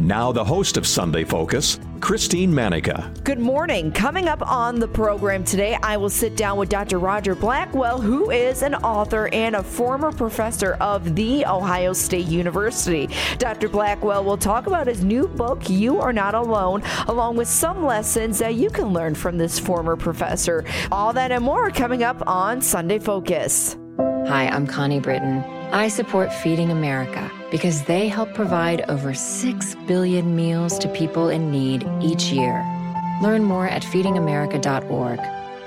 Now, 0.00 0.32
the 0.32 0.42
host 0.42 0.78
of 0.78 0.86
Sunday 0.86 1.24
Focus, 1.24 1.78
Christine 2.00 2.54
Manica. 2.54 3.12
Good 3.22 3.38
morning. 3.38 3.92
Coming 3.92 4.28
up 4.28 4.40
on 4.50 4.80
the 4.80 4.88
program 4.88 5.44
today, 5.44 5.76
I 5.82 5.98
will 5.98 6.08
sit 6.08 6.38
down 6.38 6.56
with 6.56 6.70
Dr. 6.70 6.98
Roger 6.98 7.34
Blackwell, 7.34 8.00
who 8.00 8.30
is 8.30 8.62
an 8.62 8.76
author 8.76 9.28
and 9.34 9.56
a 9.56 9.62
former 9.62 10.10
professor 10.10 10.78
of 10.80 11.14
The 11.14 11.44
Ohio 11.44 11.92
State 11.92 12.26
University. 12.28 13.10
Dr. 13.36 13.68
Blackwell 13.68 14.24
will 14.24 14.38
talk 14.38 14.66
about 14.66 14.86
his 14.86 15.04
new 15.04 15.28
book, 15.28 15.68
You 15.68 16.00
Are 16.00 16.14
Not 16.14 16.34
Alone, 16.34 16.82
along 17.06 17.36
with 17.36 17.48
some 17.48 17.84
lessons 17.84 18.38
that 18.38 18.54
you 18.54 18.70
can 18.70 18.94
learn 18.94 19.14
from 19.14 19.36
this 19.36 19.58
former 19.58 19.96
professor. 19.96 20.64
All 20.90 21.12
that 21.12 21.30
and 21.30 21.44
more 21.44 21.70
coming 21.70 22.04
up 22.04 22.26
on 22.26 22.62
Sunday 22.62 23.00
Focus. 23.00 23.76
Hi, 23.98 24.48
I'm 24.48 24.66
Connie 24.66 25.00
Britton. 25.00 25.44
I 25.72 25.88
support 25.88 26.32
Feeding 26.32 26.70
America 26.70 27.30
because 27.50 27.82
they 27.84 28.08
help 28.08 28.32
provide 28.34 28.82
over 28.88 29.14
6 29.14 29.74
billion 29.86 30.36
meals 30.36 30.78
to 30.78 30.88
people 30.88 31.28
in 31.28 31.50
need 31.50 31.86
each 32.00 32.30
year. 32.30 32.64
Learn 33.22 33.44
more 33.44 33.66
at 33.66 33.82
feedingamerica.org. 33.82 35.20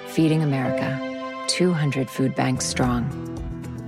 Feeding 0.07 0.43
America, 0.43 1.45
200 1.47 2.09
food 2.09 2.35
banks 2.35 2.65
strong. 2.65 3.32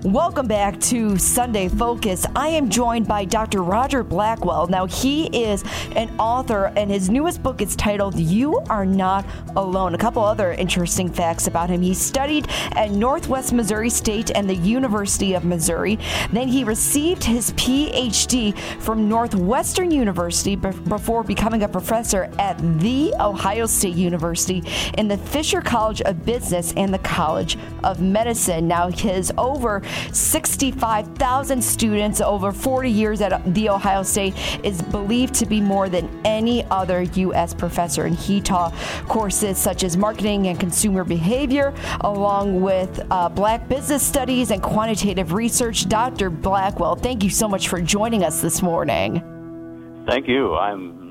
Welcome 0.06 0.46
back 0.46 0.80
to 0.82 1.18
Sunday 1.18 1.68
Focus. 1.68 2.28
I 2.36 2.50
am 2.50 2.70
joined 2.70 3.08
by 3.08 3.26
Dr. 3.26 3.64
Roger 3.64 4.04
Blackwell. 4.04 4.68
Now, 4.68 4.86
he 4.86 5.26
is 5.36 5.64
an 5.96 6.16
author, 6.20 6.72
and 6.78 6.92
his 6.92 7.10
newest 7.10 7.42
book 7.42 7.60
is 7.60 7.76
titled 7.76 8.14
You 8.14 8.60
Are 8.70 8.86
Not 8.86 9.26
Alone. 9.56 9.96
A 9.96 9.98
couple 9.98 10.24
other 10.24 10.52
interesting 10.52 11.10
facts 11.12 11.48
about 11.48 11.72
him. 11.72 11.82
He 11.82 11.96
studied 11.96 12.48
at 12.74 12.92
Northwest 12.92 13.52
Missouri 13.52 13.90
State 13.90 14.30
and 14.36 14.48
the 14.48 14.54
University 14.54 15.34
of 15.34 15.44
Missouri. 15.44 15.98
Then 16.32 16.50
he 16.50 16.64
received 16.64 17.24
his 17.24 17.52
PhD 17.54 18.56
from 18.82 19.10
Northwestern 19.10 19.90
University 19.90 20.56
before 20.56 21.24
becoming 21.24 21.64
a 21.64 21.68
professor 21.68 22.30
at 22.38 22.60
The 22.80 23.12
Ohio 23.20 23.66
State 23.66 23.96
University 23.96 24.64
in 25.00 25.08
the 25.08 25.18
Fisher 25.18 25.62
College 25.62 26.04
of 26.04 26.24
Business 26.28 26.76
and 26.78 26.94
the 26.94 27.00
College 27.00 27.58
of 27.84 28.02
Medicine. 28.02 28.68
Now, 28.68 28.92
his 28.92 29.34
over 29.36 29.82
65,000 30.12 31.62
students 31.62 32.22
over 32.22 32.52
40 32.52 32.90
years 32.90 33.22
at 33.22 33.54
The 33.54 33.70
Ohio 33.70 34.04
State 34.04 34.36
is 34.64 34.82
believed 34.82 35.34
to 35.36 35.46
be 35.46 35.62
more 35.62 35.90
than 35.90 36.10
any 36.26 36.64
other 36.66 37.04
U.S. 37.04 37.54
professor. 37.54 38.06
And 38.06 38.16
he 38.16 38.42
taught 38.42 38.74
courses 39.08 39.58
such 39.58 39.84
as 39.84 39.98
marketing 39.98 40.48
and 40.48 40.60
consumer 40.60 41.04
behavior, 41.04 41.74
along 42.02 42.62
with 42.62 43.06
uh, 43.12 43.30
black 43.30 43.68
business 43.68 44.06
studies 44.06 44.52
and 44.52 44.62
quantitative 44.62 45.34
research. 45.34 45.88
Dr. 45.88 46.30
Blackwell, 46.30 46.96
thank 46.96 47.24
you 47.24 47.30
so 47.30 47.48
much 47.48 47.68
for 47.68 47.82
joining 47.82 48.24
us 48.24 48.42
this 48.42 48.62
morning. 48.62 49.22
Thank 50.08 50.28
you. 50.28 50.56
I'm 50.56 51.05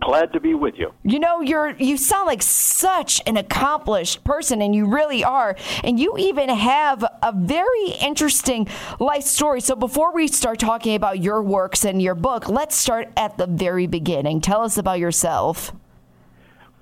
glad 0.00 0.32
to 0.32 0.40
be 0.40 0.54
with 0.54 0.74
you. 0.76 0.92
You 1.04 1.18
know, 1.18 1.40
you're 1.40 1.70
you 1.76 1.96
sound 1.96 2.26
like 2.26 2.42
such 2.42 3.20
an 3.26 3.36
accomplished 3.36 4.24
person 4.24 4.62
and 4.62 4.74
you 4.74 4.86
really 4.86 5.22
are. 5.22 5.56
And 5.84 6.00
you 6.00 6.16
even 6.18 6.48
have 6.48 7.04
a 7.22 7.32
very 7.32 7.90
interesting 8.00 8.66
life 8.98 9.24
story. 9.24 9.60
So 9.60 9.76
before 9.76 10.12
we 10.12 10.26
start 10.28 10.58
talking 10.58 10.94
about 10.94 11.20
your 11.20 11.42
works 11.42 11.84
and 11.84 12.02
your 12.02 12.14
book, 12.14 12.48
let's 12.48 12.74
start 12.74 13.08
at 13.16 13.38
the 13.38 13.46
very 13.46 13.86
beginning. 13.86 14.40
Tell 14.40 14.62
us 14.62 14.78
about 14.78 14.98
yourself. 14.98 15.72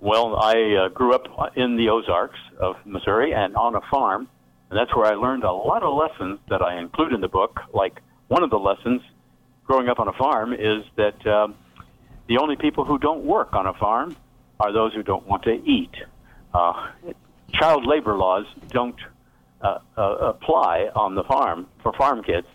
Well, 0.00 0.36
I 0.36 0.86
uh, 0.86 0.88
grew 0.88 1.12
up 1.12 1.24
in 1.56 1.76
the 1.76 1.88
Ozarks 1.88 2.38
of 2.60 2.76
Missouri 2.84 3.34
and 3.34 3.56
on 3.56 3.74
a 3.74 3.80
farm. 3.90 4.28
And 4.70 4.78
that's 4.78 4.94
where 4.94 5.06
I 5.06 5.14
learned 5.14 5.44
a 5.44 5.52
lot 5.52 5.82
of 5.82 5.94
lessons 5.94 6.38
that 6.50 6.62
I 6.62 6.78
include 6.78 7.12
in 7.12 7.20
the 7.20 7.28
book. 7.28 7.60
Like 7.72 8.00
one 8.28 8.42
of 8.42 8.50
the 8.50 8.58
lessons 8.58 9.00
growing 9.64 9.88
up 9.88 9.98
on 9.98 10.08
a 10.08 10.12
farm 10.12 10.52
is 10.52 10.84
that 10.96 11.26
um, 11.26 11.54
the 12.28 12.38
only 12.38 12.56
people 12.56 12.84
who 12.84 12.98
don't 12.98 13.24
work 13.24 13.54
on 13.54 13.66
a 13.66 13.74
farm 13.74 14.16
are 14.60 14.72
those 14.72 14.92
who 14.92 15.02
don't 15.02 15.26
want 15.26 15.42
to 15.44 15.52
eat. 15.64 15.94
Uh, 16.52 16.88
child 17.52 17.86
labor 17.86 18.16
laws 18.16 18.44
don't 18.68 18.98
uh, 19.62 19.78
uh, 19.96 20.02
apply 20.02 20.90
on 20.94 21.14
the 21.14 21.24
farm 21.24 21.66
for 21.82 21.92
farm 21.94 22.22
kids, 22.22 22.46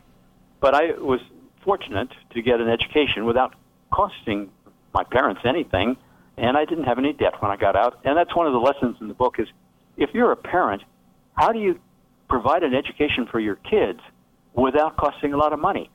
but 0.59 0.73
I 0.75 0.91
was 1.00 1.19
fortunate 1.63 2.09
to 2.31 2.41
get 2.41 2.62
an 2.62 2.69
education 2.69 3.25
without 3.25 3.56
costing 3.91 4.50
my 4.94 5.03
parents 5.03 5.41
anything, 5.44 5.97
and 6.38 6.56
I 6.56 6.66
didn't 6.66 6.83
have 6.85 7.00
any 7.00 7.13
debt 7.13 7.41
when 7.41 7.51
I 7.51 7.57
got 7.57 7.75
out. 7.75 8.00
And 8.03 8.16
that's 8.16 8.35
one 8.35 8.47
of 8.47 8.53
the 8.53 8.59
lessons 8.59 8.97
in 9.01 9.07
the 9.07 9.13
book 9.13 9.39
is 9.39 9.47
if 9.97 10.12
you're 10.13 10.31
a 10.31 10.38
parent, 10.38 10.83
how 11.33 11.51
do 11.51 11.59
you 11.59 11.79
provide 12.29 12.63
an 12.63 12.73
education 12.73 13.28
for 13.31 13.39
your 13.39 13.56
kids 13.56 14.00
without 14.53 14.97
costing 14.97 15.33
a 15.33 15.38
lot 15.38 15.51
of 15.51 15.59
money? 15.59 15.89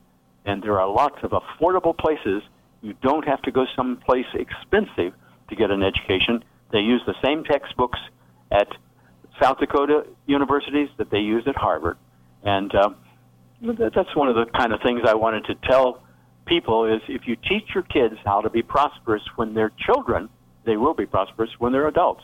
And 0.45 0.63
there 0.63 0.81
are 0.81 0.89
lots 0.89 1.19
of 1.23 1.31
affordable 1.31 1.97
places 1.97 2.43
you 2.83 2.95
don't 3.03 3.27
have 3.27 3.43
to 3.43 3.51
go 3.51 3.67
someplace 3.77 4.27
expensive 4.35 5.13
to 5.49 5.57
get 5.57 5.71
an 5.71 5.83
education. 5.83 6.45
They 6.73 6.81
use 6.81 7.03
the 7.07 7.15
same 7.25 7.45
textbooks 7.45 7.99
at 8.51 8.69
South 9.41 9.59
Dakota 9.59 10.07
universities 10.27 10.89
that 10.99 11.11
they 11.11 11.19
use 11.19 11.45
at 11.47 11.57
Harvard. 11.57 11.97
And 12.43 12.75
uh, 12.75 12.91
that's 13.61 14.15
one 14.15 14.29
of 14.29 14.35
the 14.35 14.47
kind 14.57 14.73
of 14.73 14.81
things 14.83 15.03
I 15.05 15.15
wanted 15.15 15.45
to 15.47 15.55
tell 15.55 16.03
people 16.47 16.87
is 16.87 17.01
if 17.09 17.27
you 17.27 17.37
teach 17.37 17.75
your 17.75 17.83
kids 17.85 18.15
how 18.25 18.41
to 18.41 18.51
be 18.51 18.63
prosperous 18.63 19.23
when 19.37 19.55
they're 19.55 19.73
children, 19.87 20.29
they 20.65 20.77
will 20.77 20.95
be 20.95 21.07
prosperous 21.07 21.51
when 21.59 21.73
they're 21.73 21.89
adults. 21.89 22.23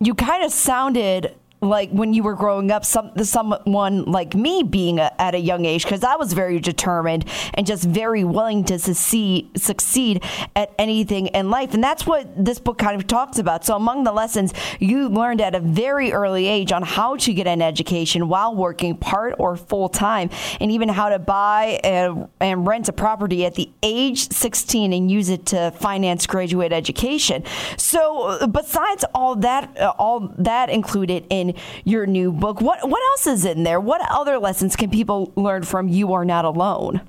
You 0.00 0.14
kind 0.14 0.44
of 0.44 0.52
sounded 0.52 1.34
like 1.64 1.90
when 1.90 2.12
you 2.12 2.22
were 2.22 2.34
growing 2.34 2.70
up, 2.70 2.84
some 2.84 3.12
someone 3.24 4.04
like 4.04 4.34
me 4.34 4.62
being 4.62 4.98
a, 4.98 5.12
at 5.18 5.34
a 5.34 5.38
young 5.38 5.64
age, 5.64 5.84
because 5.84 6.04
I 6.04 6.16
was 6.16 6.32
very 6.32 6.60
determined 6.60 7.24
and 7.54 7.66
just 7.66 7.84
very 7.84 8.24
willing 8.24 8.64
to 8.64 8.78
succeed 8.78 9.50
succeed 9.60 10.22
at 10.54 10.72
anything 10.78 11.28
in 11.28 11.50
life, 11.50 11.74
and 11.74 11.82
that's 11.82 12.06
what 12.06 12.44
this 12.44 12.58
book 12.58 12.78
kind 12.78 13.00
of 13.00 13.06
talks 13.06 13.38
about. 13.38 13.64
So, 13.64 13.76
among 13.76 14.04
the 14.04 14.12
lessons 14.12 14.52
you 14.78 15.08
learned 15.08 15.40
at 15.40 15.54
a 15.54 15.60
very 15.60 16.12
early 16.12 16.46
age 16.46 16.72
on 16.72 16.82
how 16.82 17.16
to 17.16 17.32
get 17.32 17.46
an 17.46 17.62
education 17.62 18.28
while 18.28 18.54
working 18.54 18.96
part 18.96 19.34
or 19.38 19.56
full 19.56 19.88
time, 19.88 20.30
and 20.60 20.70
even 20.70 20.88
how 20.88 21.08
to 21.08 21.18
buy 21.18 21.80
a, 21.84 22.28
and 22.40 22.66
rent 22.66 22.88
a 22.88 22.92
property 22.92 23.44
at 23.44 23.54
the 23.54 23.70
age 23.82 24.30
16 24.30 24.92
and 24.92 25.10
use 25.10 25.28
it 25.28 25.46
to 25.46 25.70
finance 25.72 26.26
graduate 26.26 26.72
education. 26.72 27.44
So, 27.76 28.46
besides 28.46 29.04
all 29.14 29.36
that, 29.36 29.76
uh, 29.78 29.94
all 29.98 30.32
that 30.38 30.70
included 30.70 31.26
in 31.30 31.53
your 31.84 32.06
new 32.06 32.32
book. 32.32 32.60
What 32.60 32.88
what 32.88 33.02
else 33.12 33.26
is 33.26 33.44
in 33.44 33.62
there? 33.62 33.80
What 33.80 34.00
other 34.10 34.38
lessons 34.38 34.76
can 34.76 34.90
people 34.90 35.32
learn 35.36 35.62
from 35.62 35.88
You 35.88 36.12
Are 36.12 36.24
Not 36.24 36.44
Alone? 36.44 37.00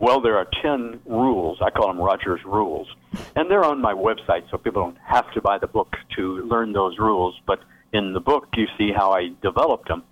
Well, 0.00 0.22
there 0.22 0.38
are 0.38 0.46
10 0.62 1.00
rules. 1.04 1.58
I 1.60 1.68
call 1.68 1.88
them 1.88 1.98
Rogers 1.98 2.40
rules. 2.46 2.88
And 3.36 3.50
they're 3.50 3.64
on 3.64 3.82
my 3.82 3.92
website, 3.92 4.50
so 4.50 4.56
people 4.56 4.82
don't 4.82 4.98
have 5.04 5.30
to 5.34 5.42
buy 5.42 5.58
the 5.58 5.66
book 5.66 5.94
to 6.16 6.38
learn 6.38 6.72
those 6.72 6.98
rules. 6.98 7.38
But 7.46 7.60
in 7.92 8.14
the 8.14 8.20
book, 8.20 8.48
you 8.56 8.66
see 8.78 8.92
how 8.96 9.12
I 9.12 9.28
developed 9.42 9.88
them. 9.88 10.02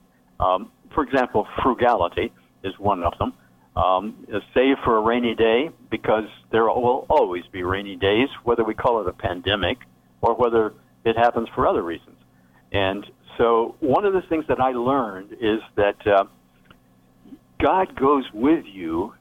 Um, 0.40 0.70
for 0.94 1.02
example, 1.02 1.46
frugality 1.62 2.32
is 2.62 2.78
one 2.78 3.02
of 3.02 3.16
them. 3.18 3.32
Um, 3.76 4.26
save 4.54 4.76
for 4.84 4.98
a 4.98 5.00
rainy 5.00 5.34
day 5.34 5.70
because 5.90 6.28
there 6.50 6.64
will 6.64 7.06
always 7.08 7.44
be 7.52 7.62
rainy 7.62 7.96
days, 7.96 8.28
whether 8.44 8.64
we 8.64 8.74
call 8.74 9.00
it 9.00 9.08
a 9.08 9.12
pandemic 9.12 9.78
or 10.20 10.34
whether 10.34 10.74
it 11.04 11.16
happens 11.16 11.48
for 11.54 11.66
other 11.66 11.82
reasons. 11.82 12.16
And 12.72 13.06
so 13.38 13.76
one 13.78 14.04
of 14.04 14.12
the 14.12 14.22
things 14.22 14.44
that 14.48 14.60
I 14.60 14.72
learned 14.72 15.36
is 15.40 15.60
that 15.76 16.04
uh, 16.06 16.24
God 17.60 17.94
goes 17.94 18.24
with 18.34 18.64
you 18.66 19.14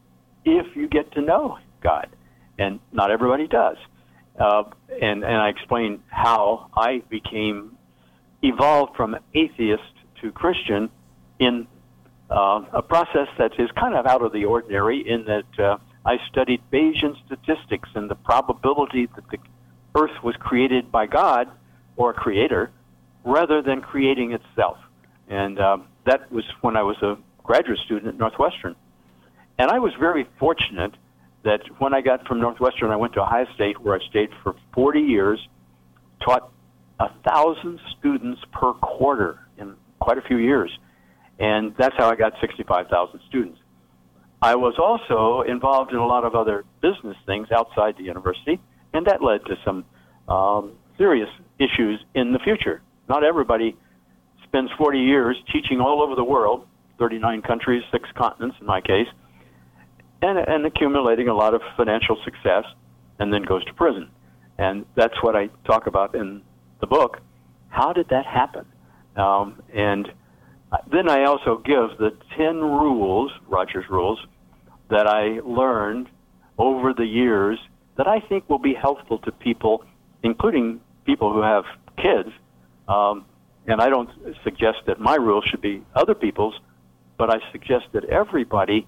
if 0.43 0.75
you 0.75 0.87
get 0.87 1.11
to 1.13 1.21
know 1.21 1.59
God, 1.81 2.09
and 2.57 2.79
not 2.91 3.11
everybody 3.11 3.47
does. 3.47 3.77
Uh, 4.37 4.63
and 5.01 5.23
and 5.23 5.37
I 5.37 5.49
explained 5.49 6.01
how 6.07 6.69
I 6.75 7.03
became 7.09 7.77
evolved 8.41 8.95
from 8.95 9.17
atheist 9.33 9.83
to 10.21 10.31
Christian 10.31 10.89
in 11.39 11.67
uh, 12.29 12.61
a 12.73 12.81
process 12.81 13.27
that 13.37 13.59
is 13.59 13.69
kind 13.71 13.95
of 13.95 14.05
out 14.07 14.23
of 14.23 14.33
the 14.33 14.45
ordinary. 14.45 15.07
In 15.07 15.25
that 15.25 15.59
uh, 15.59 15.77
I 16.05 16.17
studied 16.27 16.61
Bayesian 16.71 17.15
statistics 17.25 17.89
and 17.93 18.09
the 18.09 18.15
probability 18.15 19.07
that 19.15 19.29
the 19.29 19.37
Earth 19.95 20.23
was 20.23 20.35
created 20.37 20.91
by 20.91 21.05
God 21.05 21.49
or 21.95 22.11
a 22.11 22.13
creator 22.13 22.71
rather 23.27 23.61
than 23.61 23.81
creating 23.81 24.31
itself. 24.31 24.77
And 25.27 25.59
uh, 25.59 25.77
that 26.05 26.31
was 26.31 26.45
when 26.61 26.77
I 26.77 26.83
was 26.83 26.95
a 27.01 27.17
graduate 27.43 27.79
student 27.85 28.07
at 28.07 28.17
Northwestern. 28.17 28.75
And 29.59 29.69
I 29.69 29.79
was 29.79 29.91
very 29.99 30.27
fortunate 30.39 30.93
that 31.43 31.59
when 31.79 31.93
I 31.93 32.01
got 32.01 32.25
from 32.25 32.39
Northwestern, 32.39 32.89
I 32.89 32.95
went 32.95 33.13
to 33.13 33.21
Ohio 33.21 33.45
State, 33.53 33.81
where 33.81 33.95
I 33.95 34.09
stayed 34.09 34.29
for 34.43 34.55
40 34.73 35.01
years, 35.01 35.39
taught 36.23 36.51
a 36.99 37.09
thousand 37.27 37.79
students 37.99 38.41
per 38.51 38.73
quarter 38.73 39.39
in 39.57 39.75
quite 39.99 40.17
a 40.17 40.21
few 40.21 40.37
years. 40.37 40.71
And 41.39 41.75
that's 41.77 41.95
how 41.97 42.09
I 42.09 42.15
got 42.15 42.33
65,000 42.39 43.19
students. 43.27 43.59
I 44.41 44.55
was 44.55 44.75
also 44.77 45.49
involved 45.49 45.91
in 45.91 45.97
a 45.97 46.05
lot 46.05 46.23
of 46.23 46.35
other 46.35 46.63
business 46.81 47.17
things 47.25 47.47
outside 47.51 47.95
the 47.97 48.03
university, 48.03 48.59
and 48.93 49.05
that 49.07 49.21
led 49.21 49.45
to 49.45 49.55
some 49.65 49.83
um, 50.27 50.73
serious 50.97 51.29
issues 51.59 51.99
in 52.13 52.33
the 52.33 52.39
future. 52.39 52.81
Not 53.07 53.23
everybody 53.23 53.75
spends 54.43 54.71
40 54.77 54.99
years 54.99 55.37
teaching 55.51 55.79
all 55.79 56.01
over 56.01 56.15
the 56.15 56.23
world, 56.23 56.67
39 56.99 57.41
countries, 57.41 57.83
six 57.91 58.09
continents 58.15 58.57
in 58.59 58.65
my 58.65 58.81
case, 58.81 59.07
and, 60.21 60.37
and 60.37 60.65
accumulating 60.65 61.27
a 61.27 61.33
lot 61.33 61.53
of 61.53 61.61
financial 61.75 62.17
success, 62.23 62.65
and 63.19 63.31
then 63.31 63.43
goes 63.43 63.63
to 63.65 63.73
prison. 63.73 64.09
And 64.57 64.85
that's 64.95 65.13
what 65.21 65.35
I 65.35 65.47
talk 65.65 65.87
about 65.87 66.15
in 66.15 66.41
the 66.79 66.87
book. 66.87 67.19
How 67.69 67.93
did 67.93 68.09
that 68.09 68.25
happen? 68.25 68.65
Um, 69.15 69.61
and 69.73 70.11
then 70.91 71.09
I 71.09 71.23
also 71.25 71.57
give 71.57 71.97
the 71.97 72.11
10 72.37 72.57
rules, 72.57 73.31
Rogers 73.47 73.85
rules, 73.89 74.19
that 74.89 75.07
I 75.07 75.39
learned 75.45 76.07
over 76.57 76.93
the 76.93 77.05
years 77.05 77.59
that 77.97 78.07
I 78.07 78.19
think 78.19 78.49
will 78.49 78.59
be 78.59 78.73
helpful 78.73 79.19
to 79.19 79.31
people, 79.31 79.83
including 80.23 80.79
people 81.05 81.33
who 81.33 81.41
have 81.41 81.65
kids. 81.97 82.29
Um, 82.87 83.25
and 83.67 83.81
I 83.81 83.89
don't 83.89 84.09
suggest 84.43 84.79
that 84.85 84.99
my 84.99 85.15
rules 85.15 85.45
should 85.45 85.61
be 85.61 85.83
other 85.93 86.15
people's, 86.15 86.55
but 87.17 87.33
I 87.33 87.39
suggest 87.51 87.85
that 87.91 88.05
everybody 88.05 88.87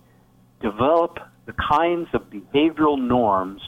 develop 0.61 1.19
the 1.45 1.53
kinds 1.53 2.07
of 2.13 2.29
behavioral 2.29 2.99
norms 2.99 3.61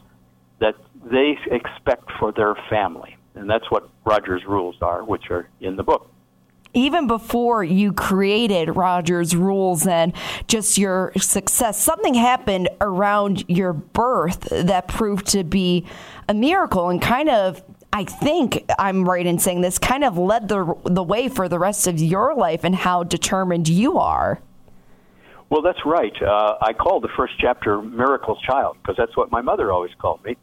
that 0.59 0.75
they 1.03 1.37
expect 1.49 2.11
for 2.19 2.31
their 2.31 2.55
family. 2.69 3.17
And 3.35 3.49
that's 3.49 3.69
what 3.71 3.89
Rogers' 4.05 4.45
rules 4.45 4.75
are, 4.81 5.03
which 5.03 5.31
are 5.31 5.49
in 5.59 5.75
the 5.75 5.83
book 5.83 6.11
even 6.73 7.07
before 7.07 7.63
you 7.63 7.91
created 7.93 8.75
Rogers 8.75 9.35
Rules 9.35 9.85
and 9.85 10.13
just 10.47 10.77
your 10.77 11.11
success, 11.17 11.81
something 11.81 12.13
happened 12.13 12.69
around 12.79 13.43
your 13.49 13.73
birth 13.73 14.47
that 14.51 14.87
proved 14.87 15.27
to 15.27 15.43
be 15.43 15.85
a 16.29 16.33
miracle 16.33 16.89
and 16.89 17.01
kind 17.01 17.29
of 17.29 17.61
I 17.93 18.05
think 18.05 18.63
I'm 18.79 19.03
right 19.03 19.25
in 19.25 19.37
saying 19.37 19.61
this 19.61 19.77
kind 19.77 20.03
of 20.03 20.17
led 20.17 20.47
the 20.47 20.75
the 20.85 21.03
way 21.03 21.27
for 21.27 21.49
the 21.49 21.59
rest 21.59 21.87
of 21.87 21.99
your 21.99 22.33
life 22.35 22.63
and 22.63 22.73
how 22.73 23.03
determined 23.03 23.67
you 23.67 23.97
are. 23.97 24.41
Well, 25.49 25.61
that's 25.61 25.85
right. 25.85 26.13
Uh, 26.21 26.55
I 26.61 26.71
called 26.71 27.03
the 27.03 27.09
first 27.17 27.33
chapter 27.37 27.81
"Miracle 27.81 28.37
Child" 28.37 28.77
because 28.81 28.95
that's 28.95 29.17
what 29.17 29.29
my 29.31 29.41
mother 29.41 29.71
always 29.71 29.91
called 29.99 30.23
me, 30.23 30.37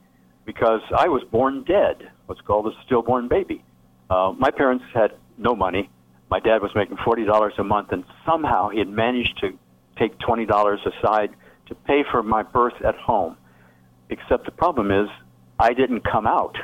because 0.45 0.83
I 0.97 1.09
was 1.09 1.23
born 1.25 1.65
dead, 1.65 2.11
what's 2.27 2.43
called 2.43 2.67
a 2.67 2.73
stillborn 2.85 3.29
baby. 3.29 3.65
Uh, 4.11 4.35
my 4.39 4.51
parents 4.51 4.85
had 4.93 5.13
no 5.39 5.55
money. 5.55 5.89
My 6.31 6.41
dad 6.41 6.61
was 6.61 6.75
making 6.75 6.99
forty 6.99 7.25
dollars 7.25 7.55
a 7.57 7.65
month, 7.65 7.93
and 7.93 8.05
somehow 8.27 8.69
he 8.69 8.79
had 8.79 8.89
managed 8.89 9.39
to 9.39 9.59
take 9.97 10.19
twenty 10.19 10.45
dollars 10.45 10.81
aside 10.85 11.31
to 11.69 11.75
pay 11.75 12.05
for 12.11 12.23
my 12.23 12.43
birth 12.43 12.81
at 12.85 12.95
home. 12.95 13.39
Except 14.11 14.45
the 14.45 14.51
problem 14.51 14.91
is, 14.91 15.09
I 15.59 15.73
didn't 15.73 16.03
come 16.03 16.27
out 16.27 16.59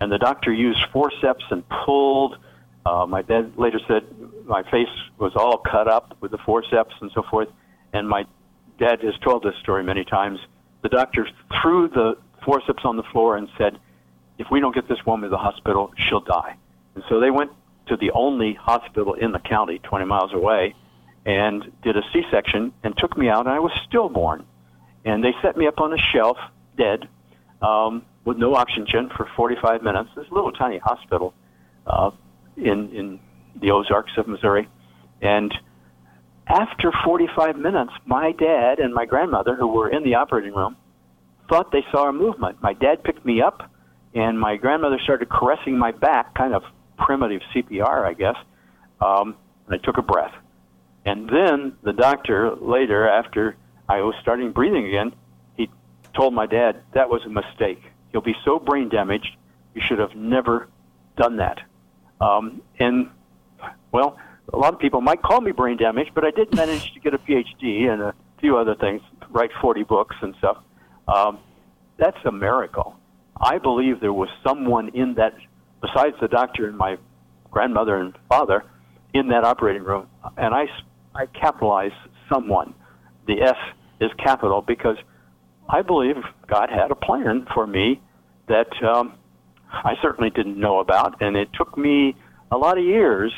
and 0.00 0.10
the 0.12 0.18
doctor 0.18 0.52
used 0.52 0.80
forceps 0.92 1.44
and 1.50 1.62
pulled. 1.68 2.38
Uh, 2.86 3.06
my 3.06 3.22
dad 3.22 3.52
later 3.56 3.80
said 3.86 4.04
my 4.44 4.62
face 4.70 4.88
was 5.18 5.32
all 5.36 5.58
cut 5.58 5.88
up 5.88 6.16
with 6.20 6.30
the 6.30 6.38
forceps 6.38 6.94
and 7.00 7.10
so 7.12 7.22
forth. 7.22 7.48
And 7.92 8.08
my 8.08 8.24
dad 8.78 9.02
has 9.02 9.14
told 9.18 9.42
this 9.42 9.56
story 9.60 9.82
many 9.82 10.04
times. 10.04 10.38
The 10.82 10.88
doctor 10.88 11.28
threw 11.60 11.88
the 11.88 12.16
forceps 12.44 12.84
on 12.84 12.96
the 12.96 13.02
floor 13.02 13.36
and 13.36 13.48
said, 13.58 13.78
"If 14.38 14.50
we 14.50 14.60
don't 14.60 14.74
get 14.74 14.88
this 14.88 15.04
woman 15.04 15.28
to 15.28 15.30
the 15.30 15.38
hospital, 15.38 15.92
she'll 15.96 16.20
die." 16.20 16.56
And 16.94 17.04
so 17.08 17.20
they 17.20 17.30
went 17.30 17.50
to 17.86 17.96
the 17.96 18.10
only 18.12 18.54
hospital 18.54 19.14
in 19.14 19.32
the 19.32 19.38
county, 19.38 19.78
20 19.80 20.04
miles 20.04 20.32
away, 20.32 20.74
and 21.26 21.72
did 21.82 21.96
a 21.96 22.02
C-section 22.12 22.72
and 22.84 22.96
took 22.96 23.16
me 23.16 23.28
out. 23.28 23.40
And 23.40 23.48
I 23.48 23.58
was 23.58 23.72
stillborn, 23.86 24.44
and 25.04 25.24
they 25.24 25.34
set 25.42 25.56
me 25.56 25.66
up 25.66 25.80
on 25.80 25.92
a 25.92 25.98
shelf, 25.98 26.38
dead. 26.76 27.08
Um, 27.60 28.04
with 28.28 28.36
no 28.36 28.54
oxygen 28.54 29.08
for 29.16 29.26
45 29.36 29.82
minutes. 29.82 30.10
This 30.14 30.26
little 30.30 30.52
tiny 30.52 30.76
hospital 30.76 31.32
uh, 31.86 32.10
in 32.58 32.90
in 32.94 33.20
the 33.58 33.70
Ozarks 33.70 34.12
of 34.18 34.28
Missouri, 34.28 34.68
and 35.22 35.52
after 36.46 36.92
45 37.04 37.56
minutes, 37.56 37.92
my 38.04 38.32
dad 38.32 38.80
and 38.80 38.92
my 38.92 39.06
grandmother, 39.06 39.56
who 39.56 39.68
were 39.68 39.88
in 39.88 40.04
the 40.04 40.14
operating 40.14 40.54
room, 40.54 40.76
thought 41.48 41.72
they 41.72 41.84
saw 41.90 42.10
a 42.10 42.12
movement. 42.12 42.62
My 42.62 42.74
dad 42.74 43.02
picked 43.02 43.24
me 43.24 43.40
up, 43.40 43.70
and 44.14 44.38
my 44.38 44.56
grandmother 44.56 44.98
started 45.02 45.30
caressing 45.30 45.78
my 45.78 45.92
back, 45.92 46.34
kind 46.34 46.54
of 46.54 46.62
primitive 46.98 47.40
CPR, 47.54 48.04
I 48.04 48.12
guess. 48.12 48.36
Um, 49.00 49.36
and 49.66 49.80
I 49.80 49.84
took 49.84 49.96
a 49.96 50.02
breath. 50.02 50.34
And 51.06 51.28
then 51.28 51.76
the 51.82 51.94
doctor, 51.94 52.54
later, 52.56 53.08
after 53.08 53.56
I 53.88 54.02
was 54.02 54.14
starting 54.20 54.52
breathing 54.52 54.86
again, 54.86 55.14
he 55.56 55.70
told 56.14 56.34
my 56.34 56.46
dad 56.46 56.82
that 56.92 57.08
was 57.08 57.22
a 57.24 57.30
mistake. 57.30 57.82
You'll 58.12 58.22
be 58.22 58.36
so 58.44 58.58
brain 58.58 58.88
damaged, 58.88 59.36
you 59.74 59.82
should 59.84 59.98
have 59.98 60.14
never 60.14 60.68
done 61.16 61.36
that. 61.36 61.60
Um, 62.20 62.62
and, 62.78 63.10
well, 63.92 64.18
a 64.52 64.56
lot 64.56 64.72
of 64.72 64.80
people 64.80 65.00
might 65.00 65.22
call 65.22 65.40
me 65.40 65.52
brain 65.52 65.76
damaged, 65.76 66.12
but 66.14 66.24
I 66.24 66.30
did 66.30 66.54
manage 66.54 66.92
to 66.94 67.00
get 67.00 67.14
a 67.14 67.18
PhD 67.18 67.88
and 67.88 68.02
a 68.02 68.14
few 68.40 68.56
other 68.56 68.74
things, 68.74 69.02
write 69.30 69.50
40 69.60 69.82
books 69.84 70.16
and 70.22 70.34
stuff. 70.38 70.58
Um, 71.06 71.38
that's 71.98 72.18
a 72.24 72.32
miracle. 72.32 72.96
I 73.40 73.58
believe 73.58 74.00
there 74.00 74.12
was 74.12 74.28
someone 74.44 74.88
in 74.90 75.14
that, 75.14 75.34
besides 75.80 76.16
the 76.20 76.28
doctor 76.28 76.66
and 76.66 76.76
my 76.76 76.96
grandmother 77.50 77.96
and 77.96 78.14
father, 78.28 78.64
in 79.14 79.28
that 79.28 79.44
operating 79.44 79.82
room. 79.82 80.06
And 80.36 80.54
I, 80.54 80.66
I 81.14 81.26
capitalize 81.26 81.92
someone. 82.28 82.74
The 83.26 83.42
S 83.42 83.56
is 84.00 84.10
capital 84.18 84.62
because 84.62 84.96
I 85.68 85.82
believe 85.82 86.16
God 86.46 86.70
had 86.70 86.90
a 86.90 86.94
plan 86.94 87.46
for 87.52 87.66
me 87.66 88.00
that 88.48 88.82
um, 88.82 89.14
I 89.70 89.94
certainly 90.00 90.30
didn't 90.30 90.58
know 90.58 90.78
about, 90.78 91.20
and 91.20 91.36
it 91.36 91.50
took 91.52 91.76
me 91.76 92.16
a 92.50 92.56
lot 92.56 92.78
of 92.78 92.84
years 92.84 93.32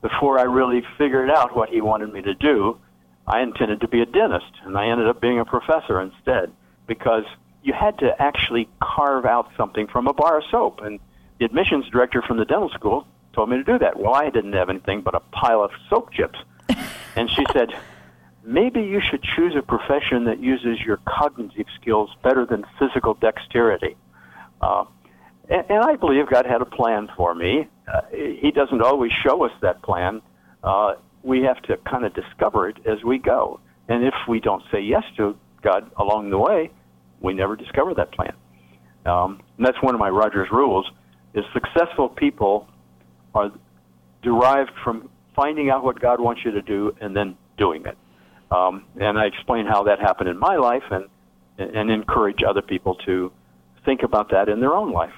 before 0.00 0.38
I 0.38 0.42
really 0.42 0.82
figured 0.96 1.30
out 1.30 1.54
what 1.54 1.68
He 1.68 1.80
wanted 1.80 2.12
me 2.12 2.22
to 2.22 2.34
do. 2.34 2.78
I 3.26 3.40
intended 3.40 3.80
to 3.80 3.88
be 3.88 4.00
a 4.00 4.06
dentist, 4.06 4.52
and 4.64 4.76
I 4.76 4.88
ended 4.88 5.08
up 5.08 5.20
being 5.20 5.38
a 5.38 5.44
professor 5.44 6.00
instead 6.00 6.52
because 6.86 7.24
you 7.62 7.72
had 7.72 7.98
to 7.98 8.14
actually 8.20 8.68
carve 8.82 9.24
out 9.24 9.48
something 9.56 9.86
from 9.86 10.06
a 10.06 10.12
bar 10.12 10.38
of 10.38 10.44
soap. 10.50 10.80
And 10.82 11.00
the 11.38 11.46
admissions 11.46 11.88
director 11.90 12.22
from 12.22 12.36
the 12.36 12.44
dental 12.44 12.68
school 12.70 13.06
told 13.32 13.48
me 13.48 13.56
to 13.56 13.64
do 13.64 13.78
that. 13.78 13.98
Well, 13.98 14.14
I 14.14 14.30
didn't 14.30 14.52
have 14.52 14.68
anything 14.68 15.00
but 15.00 15.14
a 15.14 15.20
pile 15.20 15.62
of 15.62 15.70
soap 15.88 16.12
chips. 16.12 16.38
And 17.16 17.30
she 17.30 17.44
said, 17.52 17.72
maybe 18.44 18.80
you 18.80 19.00
should 19.00 19.22
choose 19.22 19.54
a 19.56 19.62
profession 19.62 20.24
that 20.24 20.40
uses 20.40 20.78
your 20.84 20.98
cognitive 21.06 21.66
skills 21.80 22.10
better 22.22 22.46
than 22.46 22.64
physical 22.78 23.14
dexterity. 23.14 23.96
Uh, 24.60 24.84
and, 25.48 25.64
and 25.70 25.84
I 25.84 25.96
believe 25.96 26.28
God 26.30 26.46
had 26.46 26.60
a 26.60 26.66
plan 26.66 27.08
for 27.16 27.34
me. 27.34 27.68
Uh, 27.86 28.00
he 28.12 28.50
doesn't 28.50 28.82
always 28.82 29.12
show 29.22 29.44
us 29.44 29.52
that 29.62 29.82
plan. 29.82 30.22
Uh, 30.62 30.94
we 31.22 31.42
have 31.42 31.60
to 31.62 31.76
kind 31.78 32.04
of 32.04 32.14
discover 32.14 32.68
it 32.68 32.76
as 32.86 33.02
we 33.04 33.18
go. 33.18 33.60
And 33.88 34.04
if 34.04 34.14
we 34.28 34.40
don't 34.40 34.62
say 34.72 34.80
yes 34.80 35.04
to 35.16 35.36
God 35.62 35.90
along 35.96 36.30
the 36.30 36.38
way, 36.38 36.70
we 37.20 37.34
never 37.34 37.56
discover 37.56 37.94
that 37.94 38.12
plan. 38.12 38.34
Um, 39.06 39.40
and 39.56 39.66
that's 39.66 39.82
one 39.82 39.94
of 39.94 40.00
my 40.00 40.08
Rogers 40.08 40.48
rules: 40.50 40.90
is 41.34 41.44
successful 41.52 42.08
people 42.08 42.68
are 43.34 43.50
derived 44.22 44.70
from 44.82 45.10
finding 45.36 45.68
out 45.68 45.84
what 45.84 46.00
God 46.00 46.20
wants 46.20 46.42
you 46.44 46.52
to 46.52 46.62
do 46.62 46.94
and 47.00 47.14
then 47.14 47.36
doing 47.58 47.84
it. 47.84 47.98
Um, 48.54 48.84
and 49.00 49.18
I 49.18 49.26
explain 49.26 49.66
how 49.66 49.82
that 49.84 49.98
happened 49.98 50.28
in 50.28 50.38
my 50.38 50.56
life 50.56 50.84
and, 50.90 51.08
and 51.58 51.90
encourage 51.90 52.42
other 52.46 52.62
people 52.62 52.94
to 53.06 53.32
think 53.84 54.02
about 54.02 54.30
that 54.30 54.48
in 54.48 54.60
their 54.60 54.74
own 54.74 54.92
life. 54.92 55.12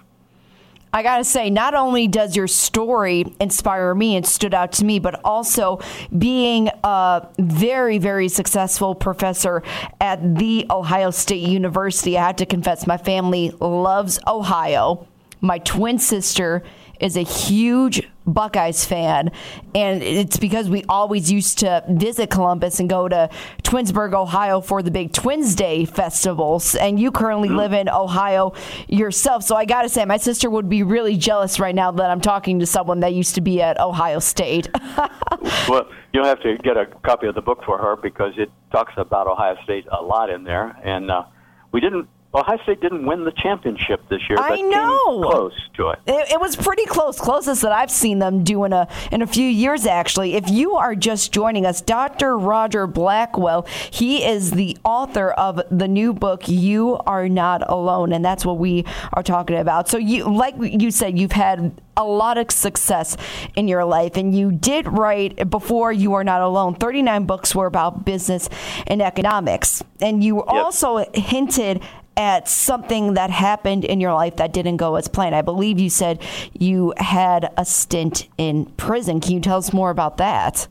I 0.93 1.03
got 1.03 1.19
to 1.19 1.25
say, 1.25 1.51
not 1.51 1.75
only 1.75 2.09
does 2.09 2.37
your 2.37 2.47
story 2.47 3.27
inspire 3.39 3.95
me 3.95 4.17
and 4.17 4.25
stood 4.25 4.55
out 4.55 4.73
to 4.73 4.85
me, 4.85 4.99
but 4.99 5.21
also 5.25 5.81
being 6.17 6.71
a 6.85 7.29
very, 7.39 7.99
very 7.99 8.29
successful 8.29 8.95
professor 8.95 9.63
at 10.01 10.37
The 10.37 10.65
Ohio 10.71 11.11
State 11.11 11.47
University. 11.47 12.17
I 12.17 12.29
have 12.29 12.37
to 12.37 12.47
confess, 12.47 12.87
my 12.87 12.97
family 12.97 13.51
loves 13.61 14.19
Ohio. 14.27 15.07
My 15.43 15.59
twin 15.59 15.99
sister 15.99 16.63
is 17.01 17.17
a 17.17 17.23
huge 17.23 18.09
Buckeyes 18.27 18.85
fan, 18.85 19.31
and 19.75 20.03
it's 20.03 20.37
because 20.37 20.69
we 20.69 20.83
always 20.89 21.31
used 21.31 21.59
to 21.61 21.85
visit 21.89 22.29
Columbus 22.29 22.81
and 22.81 22.91
go 22.91 23.09
to 23.09 23.31
Twinsburg, 23.63 24.15
Ohio 24.15 24.61
for 24.61 24.83
the 24.83 24.91
big 24.91 25.13
Twins 25.13 25.55
Day 25.55 25.85
festivals. 25.85 26.75
And 26.75 26.99
you 26.99 27.13
currently 27.13 27.49
live 27.49 27.73
in 27.73 27.89
Ohio 27.89 28.53
yourself, 28.89 29.45
so 29.45 29.55
I 29.55 29.65
got 29.65 29.83
to 29.83 29.89
say, 29.89 30.05
my 30.05 30.17
sister 30.17 30.51
would 30.51 30.69
be 30.69 30.83
really 30.83 31.17
jealous 31.17 31.61
right 31.61 31.75
now 31.75 31.93
that 31.93 32.11
I'm 32.11 32.21
talking 32.21 32.59
to 32.59 32.67
someone 32.67 33.01
that 33.01 33.15
used 33.15 33.37
to 33.37 33.41
be 33.41 33.63
at 33.63 33.79
Ohio 33.79 34.19
State. 34.19 34.69
well, 35.69 35.89
you'll 36.13 36.25
have 36.25 36.43
to 36.43 36.57
get 36.59 36.77
a 36.77 36.87
copy 37.05 37.29
of 37.29 37.37
the 37.37 37.43
book 37.43 37.63
for 37.65 37.79
her 37.79 37.95
because 37.95 38.33
it 38.39 38.51
talks 38.73 38.95
about 38.97 39.29
Ohio 39.29 39.57
State 39.63 39.87
a 39.93 40.03
lot 40.03 40.31
in 40.31 40.43
there, 40.43 40.77
and 40.85 41.13
uh, 41.13 41.23
we 41.71 41.81
didn't 41.81 42.09
Ohio 42.35 42.59
State 42.65 42.81
didn't 42.83 43.07
win 43.07 43.25
the 43.25 43.33
championship 43.33 44.07
this 44.11 44.21
year. 44.29 44.39
I 44.39 44.61
know. 44.61 45.21
close 45.23 45.69
to 45.75 45.89
it. 45.91 46.01
it. 46.07 46.33
it. 46.33 46.41
was 46.41 46.55
pretty 46.55 46.85
close, 46.85 47.19
closest 47.19 47.63
that 47.63 47.73
I've 47.73 47.91
seen 47.91 48.19
them 48.19 48.45
do 48.45 48.65
in 48.65 48.73
a 48.73 48.89
in 49.11 49.23
a 49.23 49.27
few 49.27 49.47
years. 49.49 49.87
Actually, 49.87 50.35
if 50.35 50.51
you 50.51 50.75
are 50.75 50.95
just 50.95 51.33
joining 51.33 51.65
us, 51.65 51.81
Dr. 51.81 52.37
Roger 52.37 52.87
Blackwell, 52.87 53.67
he 53.91 54.25
is 54.25 54.51
the 54.51 54.77
author 54.85 55.31
of 55.31 55.63
the 55.71 55.89
new 55.89 56.13
book 56.13 56.47
"You 56.47 56.99
Are 57.07 57.29
Not 57.29 57.69
Alone," 57.71 58.13
and 58.13 58.25
that's 58.25 58.45
what 58.45 58.59
we 58.59 58.85
are 59.15 59.23
talking 59.23 59.57
about. 59.57 59.89
So, 59.89 59.97
you 59.97 60.25
like 60.25 60.57
you 60.61 60.91
said, 60.91 61.19
you've 61.19 61.33
had 61.33 61.81
a 61.97 62.05
lot 62.05 62.37
of 62.37 62.51
success 62.51 63.17
in 63.55 63.67
your 63.67 63.85
life, 63.85 64.17
and 64.17 64.37
you 64.37 64.53
did 64.53 64.87
write 64.89 65.49
before 65.49 65.91
"You 65.91 66.13
Are 66.15 66.25
Not 66.25 66.43
Alone." 66.43 66.75
Thirty 66.75 67.01
nine 67.01 67.25
books 67.25 67.55
were 67.55 67.67
about 67.67 68.05
business 68.05 68.51
and 68.87 69.01
economics, 69.01 69.83
and 70.03 70.23
you 70.23 70.37
yep. 70.37 70.47
also 70.49 71.07
hinted 71.15 71.83
at 72.17 72.49
something 72.49 73.15
that 73.15 73.31
happened 73.31 73.85
in 73.85 74.01
your 74.01 74.15
life 74.15 74.37
that 74.37 74.53
didn't 74.53 74.79
go 74.79 74.95
as 74.97 75.07
planned. 75.09 75.35
I 75.35 75.43
believe 75.43 75.79
you 75.79 75.91
said 75.91 76.23
you 76.53 76.95
had 76.97 77.53
a 77.57 77.65
stint 77.65 78.29
in 78.39 78.67
prison. 78.77 79.21
Can 79.21 79.33
you 79.33 79.41
tell 79.41 79.59
us 79.59 79.73
more 79.73 79.91
about 79.91 80.17
that? 80.17 80.67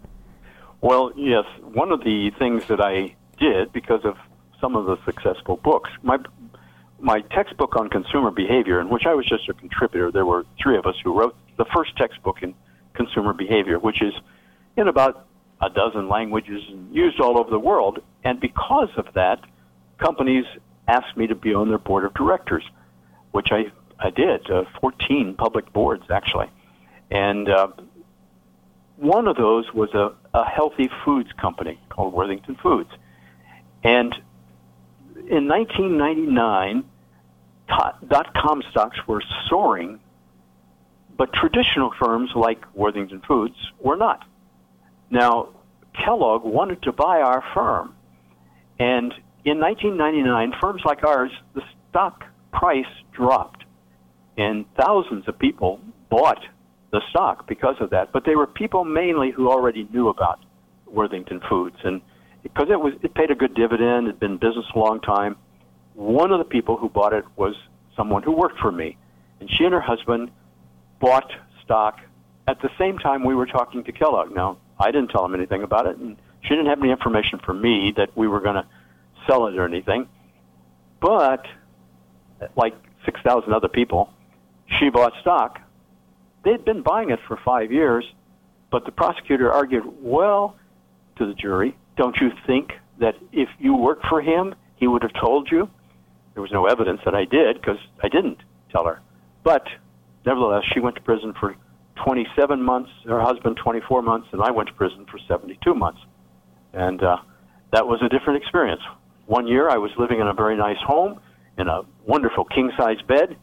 Well, 0.82 1.12
yes. 1.16 1.46
One 1.62 1.92
of 1.92 2.04
the 2.04 2.32
things 2.40 2.66
that 2.68 2.82
I 2.82 3.16
did 3.40 3.72
because 3.74 4.04
of 4.06 4.18
some 4.60 4.76
of 4.76 4.86
the 4.86 4.98
successful 5.06 5.58
books, 5.58 5.90
my 6.02 6.18
my 7.00 7.20
textbook 7.20 7.76
on 7.76 7.90
consumer 7.90 8.32
behavior, 8.32 8.80
in 8.80 8.90
which 8.90 9.04
I 9.06 9.14
was 9.14 9.28
just 9.28 9.48
a 9.50 9.54
contributor, 9.54 10.12
there 10.12 10.26
were 10.26 10.46
three 10.62 10.78
of 10.78 10.86
us 10.86 10.96
who 11.04 11.18
wrote 11.18 11.36
the 11.58 11.66
first 11.76 11.96
textbook 11.98 12.42
in 12.42 12.56
consumer 12.94 13.34
behavior, 13.34 13.78
which 13.78 14.02
is 14.02 14.14
in 14.78 14.88
about 14.88 15.28
a 15.62 15.70
dozen 15.70 16.10
languages 16.10 16.64
and 16.70 16.94
used 16.96 17.20
all 17.20 17.38
over 17.38 17.50
the 17.50 17.60
world. 17.60 18.00
And 18.24 18.40
because 18.40 18.90
of 18.98 19.08
that, 19.14 19.40
companies 19.98 20.46
asked 20.88 21.18
me 21.18 21.28
to 21.28 21.36
be 21.36 21.54
on 21.54 21.70
their 21.70 21.78
board 21.78 22.06
of 22.06 22.14
directors, 22.14 22.64
which 23.32 23.52
I, 23.52 23.72
I 24.00 24.10
did, 24.10 24.50
uh, 24.50 24.64
14 24.82 25.36
public 25.38 25.72
boards 25.74 26.04
actually. 26.10 26.50
And 27.12 27.50
uh, 27.50 27.68
one 28.98 29.28
of 29.28 29.36
those 29.36 29.72
was 29.74 29.94
a, 29.94 30.14
a 30.34 30.46
healthy 30.50 30.90
foods 31.04 31.30
company 31.40 31.80
called 31.90 32.14
Worthington 32.14 32.56
Foods. 32.56 32.90
And 33.84 34.16
in 35.30 35.48
1999, 35.48 36.84
dot 37.68 38.34
com 38.34 38.62
stocks 38.70 38.98
were 39.08 39.24
soaring, 39.50 40.00
but 41.18 41.34
traditional 41.34 41.92
firms 42.00 42.32
like 42.36 42.64
Worthington 42.76 43.22
Foods 43.28 43.56
were 43.80 43.96
not. 43.96 44.24
Now, 45.10 45.50
Kellogg 45.94 46.44
wanted 46.44 46.84
to 46.84 46.92
buy 46.92 47.22
our 47.22 47.44
firm, 47.54 47.96
and 48.80 49.14
in 49.46 49.60
1999, 49.60 50.54
firms 50.60 50.82
like 50.86 51.04
ours, 51.04 51.32
the 51.54 51.62
stock 51.90 52.26
price 52.52 52.86
dropped, 53.14 53.64
and 54.38 54.66
thousands 54.76 55.28
of 55.28 55.38
people 55.38 55.80
bought 56.10 56.44
the 56.92 57.02
stock 57.10 57.48
because 57.48 57.76
of 57.80 57.92
that. 57.92 58.12
But 58.12 58.26
they 58.26 58.36
were 58.36 58.48
people 58.48 58.84
mainly 58.84 59.32
who 59.32 59.50
already 59.50 59.88
knew 59.94 60.10
about 60.10 60.40
Worthington 60.88 61.42
Foods, 61.48 61.78
and 61.84 62.02
because 62.42 62.70
it 62.70 62.80
was 62.80 62.94
it 63.04 63.14
paid 63.14 63.30
a 63.30 63.36
good 63.36 63.54
dividend, 63.54 64.08
had 64.08 64.20
been 64.20 64.34
in 64.34 64.38
business 64.38 64.66
a 64.74 64.80
long 64.80 65.00
time. 65.00 65.36
One 65.94 66.32
of 66.32 66.40
the 66.40 66.46
people 66.46 66.78
who 66.78 66.90
bought 66.90 67.14
it 67.14 67.26
was 67.36 67.56
someone 67.96 68.24
who 68.24 68.32
worked 68.32 68.60
for 68.60 68.72
me, 68.72 68.98
and 69.40 69.50
she 69.50 69.64
and 69.64 69.74
her 69.74 69.80
husband 69.80 70.32
bought 71.00 71.32
stock 71.64 72.00
at 72.48 72.62
the 72.62 72.70
same 72.78 72.98
time 72.98 73.24
we 73.24 73.36
were 73.36 73.46
talking 73.46 73.84
to 73.84 73.92
Kellogg. 73.92 74.34
Now, 74.34 74.58
I 74.80 74.92
didn't 74.92 75.10
tell 75.10 75.22
them 75.22 75.36
anything 75.36 75.64
about 75.64 75.88
it, 75.88 75.98
and 75.98 76.18
she 76.42 76.50
didn't 76.50 76.68
have 76.68 76.80
any 76.80 76.92
information 76.92 77.40
for 77.40 77.54
me 77.54 77.94
that 77.96 78.16
we 78.16 78.28
were 78.28 78.42
going 78.42 78.56
to 78.56 78.68
sell 79.28 79.48
it 79.48 79.58
or 79.58 79.66
anything. 79.66 80.08
But, 81.02 81.46
like 82.56 82.76
6,000 83.06 83.54
other 83.54 83.68
people, 83.68 84.10
she 84.80 84.90
bought 84.90 85.14
stock. 85.22 85.60
They'd 86.44 86.66
been 86.66 86.82
buying 86.82 87.10
it 87.10 87.20
for 87.28 87.38
five 87.44 87.72
years, 87.72 88.06
but 88.72 88.86
the 88.86 88.92
prosecutor 88.92 89.52
argued, 89.52 89.84
well, 90.02 90.58
to 91.18 91.26
the 91.26 91.34
jury, 91.34 91.78
don't 91.98 92.16
you 92.18 92.32
think 92.46 92.74
that 93.00 93.16
if 93.32 93.50
you 93.60 93.76
worked 93.76 94.06
for 94.08 94.22
him, 94.22 94.56
he 94.76 94.88
would 94.88 95.02
have 95.04 95.14
told 95.14 95.50
you? 95.52 95.70
There 96.34 96.42
was 96.42 96.52
no 96.52 96.66
evidence 96.66 97.02
that 97.06 97.16
I 97.16 97.26
did 97.26 97.60
because 97.60 97.78
I 98.04 98.10
didn't 98.10 98.40
tell 98.72 98.86
her. 98.86 99.00
But 99.44 99.66
nevertheless, 100.26 100.64
she 100.74 100.80
went 100.80 100.96
to 100.98 101.02
prison 101.02 101.34
for 101.40 101.56
27 102.04 102.62
months, 102.62 102.90
her 103.06 103.22
husband 103.22 103.58
24 103.58 104.02
months, 104.02 104.28
and 104.34 104.42
I 104.42 104.52
went 104.52 104.68
to 104.68 104.76
prison 104.76 105.06
for 105.10 105.18
72 105.28 105.74
months. 105.74 106.00
And 106.74 107.02
uh, 107.02 107.18
that 107.72 107.88
was 107.88 108.02
a 108.02 108.10
different 108.10 108.42
experience. 108.42 108.82
One 109.26 109.48
year 109.48 109.70
I 109.70 109.78
was 109.78 109.92
living 109.98 110.20
in 110.20 110.28
a 110.28 110.34
very 110.34 110.56
nice 110.56 110.78
home 110.86 111.20
in 111.58 111.68
a 111.68 111.82
wonderful 112.06 112.46
king 112.46 112.72
size 112.78 113.02
bed, 113.08 113.36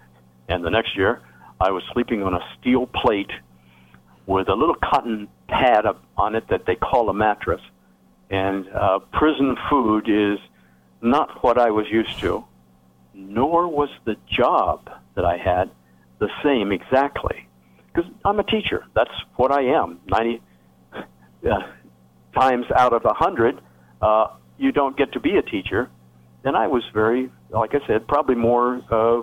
and 0.48 0.64
the 0.64 0.70
next 0.70 0.96
year 0.96 1.22
I 1.60 1.70
was 1.70 1.82
sleeping 1.92 2.22
on 2.22 2.34
a 2.34 2.40
steel 2.58 2.86
plate 2.86 3.30
with 4.26 4.48
a 4.48 4.54
little 4.54 4.76
cotton 4.76 5.28
pad 5.48 5.84
on 6.16 6.34
it 6.34 6.48
that 6.48 6.66
they 6.66 6.76
call 6.76 7.08
a 7.08 7.14
mattress. 7.14 7.60
And 8.30 8.68
uh, 8.68 9.00
prison 9.12 9.56
food 9.68 10.08
is 10.08 10.38
not 11.00 11.42
what 11.42 11.58
I 11.58 11.70
was 11.70 11.86
used 11.90 12.18
to, 12.20 12.44
nor 13.12 13.68
was 13.68 13.90
the 14.04 14.16
job 14.30 14.88
that 15.14 15.24
I 15.24 15.36
had 15.36 15.70
the 16.18 16.28
same 16.42 16.72
exactly. 16.72 17.48
Because 17.92 18.10
I'm 18.24 18.38
a 18.38 18.44
teacher. 18.44 18.84
That's 18.94 19.10
what 19.36 19.52
I 19.52 19.62
am. 19.62 20.00
90 20.06 20.40
uh, 20.94 21.58
times 22.34 22.66
out 22.74 22.92
of 22.92 23.04
a 23.04 23.08
100, 23.08 23.60
uh, 24.00 24.28
you 24.62 24.72
don't 24.72 24.96
get 24.96 25.12
to 25.12 25.20
be 25.20 25.36
a 25.36 25.42
teacher. 25.42 25.90
And 26.44 26.56
I 26.56 26.68
was 26.68 26.82
very, 26.94 27.30
like 27.50 27.74
I 27.74 27.86
said, 27.86 28.06
probably 28.06 28.36
more 28.36 28.80
uh, 28.90 29.22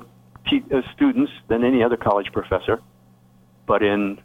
te- 0.50 0.66
uh, 0.74 0.82
students 0.96 1.32
than 1.48 1.64
any 1.64 1.82
other 1.82 1.98
college 1.98 2.28
professor. 2.32 2.82
But 3.66 3.82
in 3.82 4.20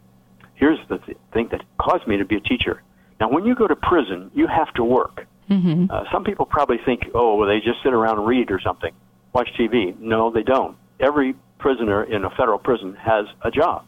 here's 0.54 0.78
the 0.88 0.98
th- 0.98 1.18
thing 1.32 1.48
that 1.50 1.62
caused 1.78 2.06
me 2.06 2.16
to 2.18 2.24
be 2.24 2.36
a 2.36 2.40
teacher. 2.40 2.82
Now, 3.20 3.30
when 3.30 3.44
you 3.44 3.54
go 3.54 3.66
to 3.66 3.76
prison, 3.76 4.30
you 4.34 4.46
have 4.46 4.72
to 4.74 4.84
work. 4.84 5.26
Mm-hmm. 5.50 5.86
Uh, 5.90 6.04
some 6.12 6.24
people 6.24 6.46
probably 6.46 6.78
think, 6.84 7.02
oh, 7.14 7.36
well, 7.36 7.48
they 7.48 7.58
just 7.58 7.82
sit 7.82 7.92
around 7.92 8.18
and 8.18 8.26
read 8.26 8.50
or 8.50 8.60
something, 8.60 8.92
watch 9.32 9.48
TV. 9.58 9.98
No, 9.98 10.30
they 10.30 10.42
don't. 10.42 10.76
Every 11.00 11.34
prisoner 11.58 12.04
in 12.04 12.24
a 12.24 12.30
federal 12.30 12.58
prison 12.58 12.94
has 12.94 13.26
a 13.42 13.50
job. 13.50 13.84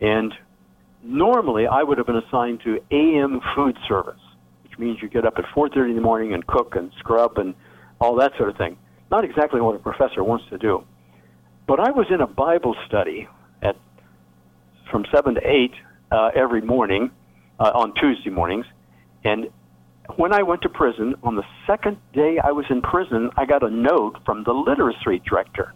And 0.00 0.32
normally, 1.02 1.66
I 1.66 1.82
would 1.82 1.98
have 1.98 2.06
been 2.06 2.16
assigned 2.16 2.60
to 2.64 2.80
AM 2.90 3.40
food 3.54 3.76
service 3.88 4.20
means 4.78 5.00
you 5.02 5.08
get 5.08 5.24
up 5.24 5.38
at 5.38 5.44
4:30 5.46 5.90
in 5.90 5.96
the 5.96 6.02
morning 6.02 6.32
and 6.34 6.46
cook 6.46 6.76
and 6.76 6.92
scrub 6.98 7.38
and 7.38 7.54
all 8.00 8.16
that 8.16 8.36
sort 8.36 8.48
of 8.48 8.56
thing. 8.56 8.76
Not 9.10 9.24
exactly 9.24 9.60
what 9.60 9.74
a 9.76 9.78
professor 9.78 10.22
wants 10.22 10.46
to 10.50 10.58
do. 10.58 10.84
But 11.66 11.80
I 11.80 11.90
was 11.90 12.06
in 12.10 12.20
a 12.20 12.26
Bible 12.26 12.76
study 12.86 13.28
at 13.62 13.76
from 14.90 15.04
seven 15.12 15.34
to 15.34 15.40
eight 15.44 15.72
uh, 16.10 16.30
every 16.34 16.60
morning 16.60 17.10
uh, 17.58 17.72
on 17.74 17.92
Tuesday 17.94 18.30
mornings, 18.30 18.66
and 19.24 19.50
when 20.14 20.32
I 20.32 20.42
went 20.42 20.62
to 20.62 20.68
prison 20.68 21.16
on 21.24 21.34
the 21.34 21.44
second 21.66 21.98
day 22.12 22.38
I 22.38 22.52
was 22.52 22.66
in 22.70 22.82
prison, 22.82 23.30
I 23.36 23.44
got 23.46 23.64
a 23.64 23.70
note 23.70 24.18
from 24.24 24.44
the 24.44 24.52
literacy 24.52 25.20
director, 25.28 25.74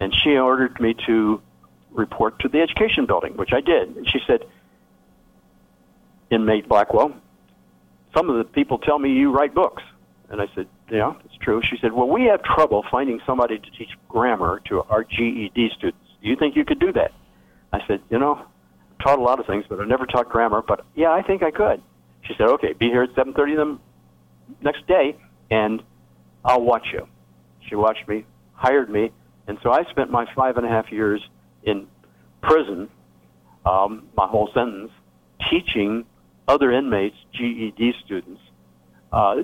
and 0.00 0.14
she 0.14 0.36
ordered 0.36 0.78
me 0.80 0.94
to 1.06 1.40
report 1.90 2.38
to 2.40 2.48
the 2.48 2.60
education 2.60 3.06
building, 3.06 3.36
which 3.36 3.52
I 3.52 3.60
did. 3.60 3.96
And 3.96 4.08
she 4.08 4.20
said, 4.26 4.44
"Inmate 6.30 6.68
Blackwell, 6.68 7.14
some 8.14 8.30
of 8.30 8.36
the 8.36 8.44
people 8.44 8.78
tell 8.78 8.98
me 8.98 9.12
you 9.12 9.30
write 9.30 9.54
books. 9.54 9.82
And 10.30 10.40
I 10.40 10.46
said, 10.54 10.66
yeah, 10.90 11.14
it's 11.24 11.36
true. 11.36 11.60
She 11.62 11.76
said, 11.80 11.92
well, 11.92 12.08
we 12.08 12.24
have 12.24 12.42
trouble 12.42 12.84
finding 12.90 13.20
somebody 13.26 13.58
to 13.58 13.70
teach 13.70 13.90
grammar 14.08 14.60
to 14.66 14.82
our 14.82 15.04
GED 15.04 15.70
students. 15.76 16.00
Do 16.22 16.28
you 16.28 16.36
think 16.36 16.56
you 16.56 16.64
could 16.64 16.78
do 16.78 16.92
that? 16.92 17.12
I 17.72 17.86
said, 17.86 18.00
you 18.10 18.18
know, 18.18 18.36
I've 18.36 18.98
taught 19.04 19.18
a 19.18 19.22
lot 19.22 19.38
of 19.38 19.46
things, 19.46 19.64
but 19.68 19.80
I've 19.80 19.88
never 19.88 20.06
taught 20.06 20.28
grammar. 20.28 20.62
But 20.62 20.86
yeah, 20.94 21.10
I 21.12 21.22
think 21.22 21.42
I 21.42 21.50
could. 21.50 21.82
She 22.22 22.34
said, 22.38 22.46
okay, 22.48 22.72
be 22.72 22.86
here 22.86 23.02
at 23.02 23.14
7:30 23.14 23.56
the 23.56 23.78
next 24.62 24.86
day, 24.86 25.16
and 25.50 25.82
I'll 26.44 26.62
watch 26.62 26.86
you. 26.92 27.06
She 27.68 27.74
watched 27.74 28.08
me, 28.08 28.24
hired 28.54 28.88
me, 28.88 29.10
and 29.46 29.58
so 29.62 29.70
I 29.70 29.84
spent 29.90 30.10
my 30.10 30.26
five 30.34 30.56
and 30.56 30.64
a 30.64 30.68
half 30.68 30.90
years 30.90 31.20
in 31.64 31.86
prison, 32.40 32.88
um, 33.66 34.08
my 34.16 34.26
whole 34.26 34.50
sentence, 34.54 34.90
teaching 35.50 36.04
other 36.48 36.72
inmates, 36.72 37.16
GED 37.32 37.94
students, 38.04 38.40
uh, 39.12 39.36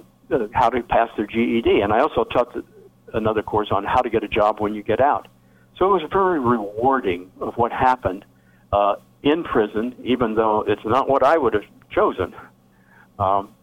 how 0.52 0.70
to 0.70 0.82
pass 0.82 1.08
their 1.16 1.26
GED. 1.26 1.80
And 1.80 1.92
I 1.92 2.00
also 2.00 2.24
taught 2.24 2.54
another 3.12 3.42
course 3.42 3.68
on 3.70 3.84
how 3.84 4.00
to 4.02 4.10
get 4.10 4.22
a 4.22 4.28
job 4.28 4.60
when 4.60 4.74
you 4.74 4.82
get 4.82 5.00
out. 5.00 5.28
So 5.78 5.86
it 5.86 6.02
was 6.02 6.10
very 6.12 6.38
rewarding 6.38 7.30
of 7.40 7.54
what 7.54 7.72
happened 7.72 8.24
uh, 8.72 8.96
in 9.22 9.44
prison, 9.44 9.94
even 10.04 10.34
though 10.34 10.64
it's 10.66 10.84
not 10.84 11.08
what 11.08 11.24
I 11.24 11.36
would 11.36 11.54
have 11.54 11.64
chosen. 11.90 12.34
Um, 13.18 13.54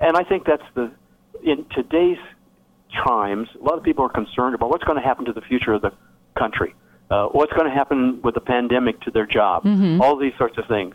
and 0.00 0.16
I 0.16 0.24
think 0.24 0.44
that's 0.44 0.62
the 0.74 0.92
in 1.42 1.66
today's 1.74 2.18
times. 3.06 3.48
A 3.60 3.64
lot 3.64 3.78
of 3.78 3.82
people 3.82 4.04
are 4.04 4.10
concerned 4.10 4.54
about 4.54 4.70
what's 4.70 4.84
going 4.84 5.00
to 5.00 5.04
happen 5.04 5.24
to 5.24 5.32
the 5.32 5.40
future 5.40 5.72
of 5.72 5.82
the 5.82 5.92
country. 6.38 6.74
Uh, 7.10 7.26
what's 7.26 7.52
going 7.52 7.68
to 7.68 7.74
happen 7.74 8.22
with 8.22 8.34
the 8.34 8.40
pandemic 8.40 9.00
to 9.02 9.10
their 9.10 9.26
job? 9.26 9.64
Mm-hmm. 9.64 10.00
All 10.00 10.16
these 10.16 10.32
sorts 10.38 10.56
of 10.58 10.66
things. 10.66 10.94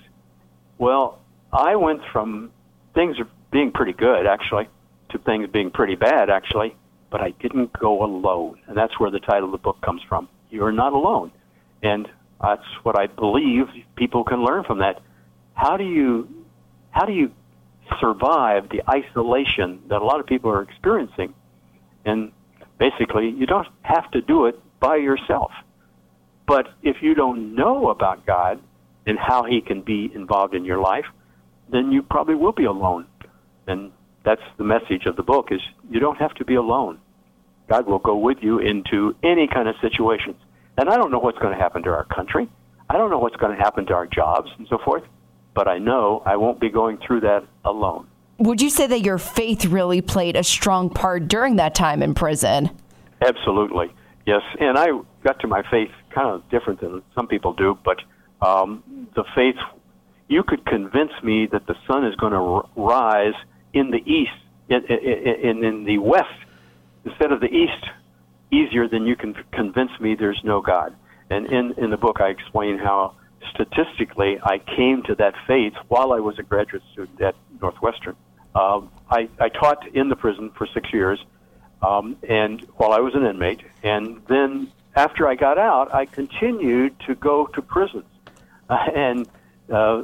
Well, 0.77 1.19
I 1.51 1.75
went 1.75 2.01
from 2.11 2.51
things 2.93 3.17
being 3.51 3.71
pretty 3.71 3.93
good, 3.93 4.27
actually, 4.27 4.67
to 5.09 5.17
things 5.19 5.49
being 5.51 5.71
pretty 5.71 5.95
bad, 5.95 6.29
actually, 6.29 6.75
but 7.09 7.21
I 7.21 7.31
didn't 7.31 7.71
go 7.79 8.03
alone. 8.03 8.59
And 8.67 8.77
that's 8.77 8.99
where 8.99 9.11
the 9.11 9.19
title 9.19 9.45
of 9.45 9.51
the 9.51 9.57
book 9.57 9.81
comes 9.81 10.01
from. 10.07 10.27
You're 10.49 10.71
not 10.71 10.93
alone. 10.93 11.31
And 11.81 12.07
that's 12.41 12.65
what 12.83 12.99
I 12.99 13.07
believe 13.07 13.67
people 13.95 14.23
can 14.23 14.43
learn 14.43 14.63
from 14.63 14.79
that. 14.79 15.01
How 15.53 15.77
do 15.77 15.83
you 15.83 16.27
how 16.91 17.05
do 17.05 17.13
you 17.13 17.31
survive 17.99 18.69
the 18.69 18.81
isolation 18.89 19.81
that 19.89 20.01
a 20.01 20.05
lot 20.05 20.19
of 20.19 20.25
people 20.25 20.49
are 20.51 20.61
experiencing? 20.61 21.33
And 22.05 22.31
basically, 22.79 23.29
you 23.29 23.45
don't 23.45 23.67
have 23.81 24.09
to 24.11 24.21
do 24.21 24.45
it 24.45 24.59
by 24.79 24.97
yourself. 24.97 25.51
But 26.47 26.69
if 26.81 27.01
you 27.01 27.13
don't 27.13 27.55
know 27.55 27.89
about 27.89 28.25
God 28.25 28.59
and 29.05 29.17
how 29.19 29.43
he 29.43 29.61
can 29.61 29.81
be 29.81 30.11
involved 30.13 30.55
in 30.55 30.65
your 30.65 30.79
life, 30.79 31.05
then 31.69 31.91
you 31.91 32.01
probably 32.01 32.35
will 32.35 32.51
be 32.51 32.65
alone. 32.65 33.05
And 33.67 33.91
that's 34.23 34.41
the 34.57 34.63
message 34.63 35.05
of 35.05 35.15
the 35.15 35.23
book 35.23 35.49
is 35.51 35.61
you 35.89 35.99
don't 35.99 36.17
have 36.17 36.33
to 36.35 36.45
be 36.45 36.55
alone. 36.55 36.99
God 37.67 37.85
will 37.85 37.99
go 37.99 38.15
with 38.15 38.37
you 38.41 38.59
into 38.59 39.15
any 39.23 39.47
kind 39.47 39.67
of 39.67 39.75
situations. 39.81 40.37
And 40.77 40.89
I 40.89 40.95
don't 40.95 41.11
know 41.11 41.19
what's 41.19 41.37
going 41.39 41.53
to 41.53 41.59
happen 41.59 41.83
to 41.83 41.89
our 41.89 42.05
country. 42.05 42.49
I 42.89 42.97
don't 42.97 43.09
know 43.09 43.19
what's 43.19 43.35
going 43.35 43.55
to 43.55 43.61
happen 43.61 43.85
to 43.87 43.93
our 43.93 44.07
jobs 44.07 44.49
and 44.57 44.67
so 44.69 44.77
forth, 44.77 45.03
but 45.53 45.67
I 45.67 45.77
know 45.77 46.21
I 46.25 46.37
won't 46.37 46.59
be 46.59 46.69
going 46.69 46.97
through 47.05 47.21
that 47.21 47.45
alone. 47.65 48.07
Would 48.39 48.61
you 48.61 48.69
say 48.69 48.87
that 48.87 49.01
your 49.01 49.17
faith 49.17 49.65
really 49.65 50.01
played 50.01 50.35
a 50.35 50.43
strong 50.43 50.89
part 50.89 51.27
during 51.27 51.55
that 51.55 51.73
time 51.73 52.03
in 52.03 52.13
prison? 52.13 52.69
Absolutely, 53.21 53.91
yes. 54.25 54.41
And 54.59 54.77
I 54.77 54.89
got 55.23 55.39
to 55.39 55.47
my 55.47 55.63
faith 55.69 55.89
kind 56.11 56.27
of 56.27 56.47
different 56.49 56.79
than 56.79 57.01
some 57.15 57.27
people 57.27 57.53
do, 57.53 57.77
but 57.83 57.99
um, 58.41 59.07
the 59.15 59.23
faith, 59.35 59.55
you 60.27 60.43
could 60.43 60.65
convince 60.65 61.11
me 61.23 61.47
that 61.47 61.67
the 61.67 61.75
sun 61.87 62.05
is 62.05 62.15
going 62.15 62.33
to 62.33 62.39
r- 62.39 62.69
rise 62.75 63.35
in 63.73 63.91
the 63.91 64.03
east, 64.05 64.31
in, 64.69 64.83
in, 64.85 65.63
in 65.63 65.83
the 65.85 65.97
west, 65.97 66.27
instead 67.05 67.31
of 67.31 67.39
the 67.39 67.47
east, 67.47 67.85
easier 68.51 68.87
than 68.87 69.05
you 69.05 69.15
can 69.15 69.33
convince 69.51 69.91
me 69.99 70.15
there's 70.15 70.41
no 70.43 70.61
God. 70.61 70.95
And 71.29 71.45
in, 71.47 71.73
in 71.77 71.89
the 71.89 71.97
book, 71.97 72.21
I 72.21 72.29
explain 72.29 72.77
how 72.77 73.15
statistically 73.53 74.39
I 74.41 74.59
came 74.59 75.03
to 75.03 75.15
that 75.15 75.33
faith 75.45 75.73
while 75.87 76.11
I 76.13 76.19
was 76.19 76.39
a 76.39 76.43
graduate 76.43 76.83
student 76.91 77.21
at 77.21 77.35
Northwestern. 77.61 78.15
Um, 78.55 78.89
I, 79.09 79.29
I 79.39 79.49
taught 79.49 79.87
in 79.93 80.09
the 80.09 80.15
prison 80.15 80.51
for 80.57 80.67
six 80.73 80.91
years, 80.91 81.23
um, 81.81 82.17
and 82.27 82.61
while 82.77 82.91
I 82.91 82.99
was 82.99 83.13
an 83.13 83.25
inmate, 83.25 83.61
and 83.83 84.21
then 84.27 84.71
after 84.95 85.27
I 85.27 85.35
got 85.35 85.57
out, 85.57 85.93
I 85.93 86.05
continued 86.05 86.99
to 87.01 87.15
go 87.15 87.45
to 87.47 87.61
prisons, 87.61 88.05
uh, 88.69 88.77
and 88.95 89.27
uh, 89.73 90.03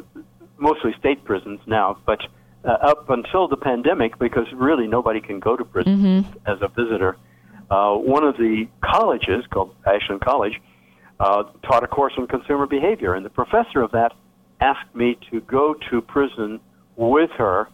mostly 0.58 0.94
state 1.00 1.24
prisons 1.24 1.60
now, 1.66 1.98
but 2.06 2.20
uh, 2.66 2.70
up 2.70 3.10
until 3.10 3.48
the 3.48 3.58
pandemic, 3.58 4.18
because 4.20 4.48
really 4.54 4.88
nobody 4.88 5.20
can 5.20 5.40
go 5.40 5.56
to 5.56 5.66
prison 5.66 5.98
mm-hmm. 5.98 6.38
as 6.48 6.62
a 6.62 6.68
visitor. 6.68 7.18
Uh, 7.70 7.96
one 7.96 8.24
of 8.24 8.38
the 8.38 8.68
colleges, 8.82 9.44
called 9.50 9.76
Ashland 9.86 10.22
College, 10.22 10.62
uh, 11.20 11.44
taught 11.64 11.84
a 11.84 11.88
course 11.88 12.14
on 12.18 12.28
consumer 12.28 12.66
behavior, 12.66 13.14
and 13.14 13.26
the 13.26 13.30
professor 13.30 13.82
of 13.82 13.92
that 13.92 14.14
asked 14.60 14.94
me 14.96 15.18
to 15.32 15.42
go 15.42 15.74
to 15.90 16.02
prison 16.02 16.60
with 16.96 17.30
her 17.32 17.68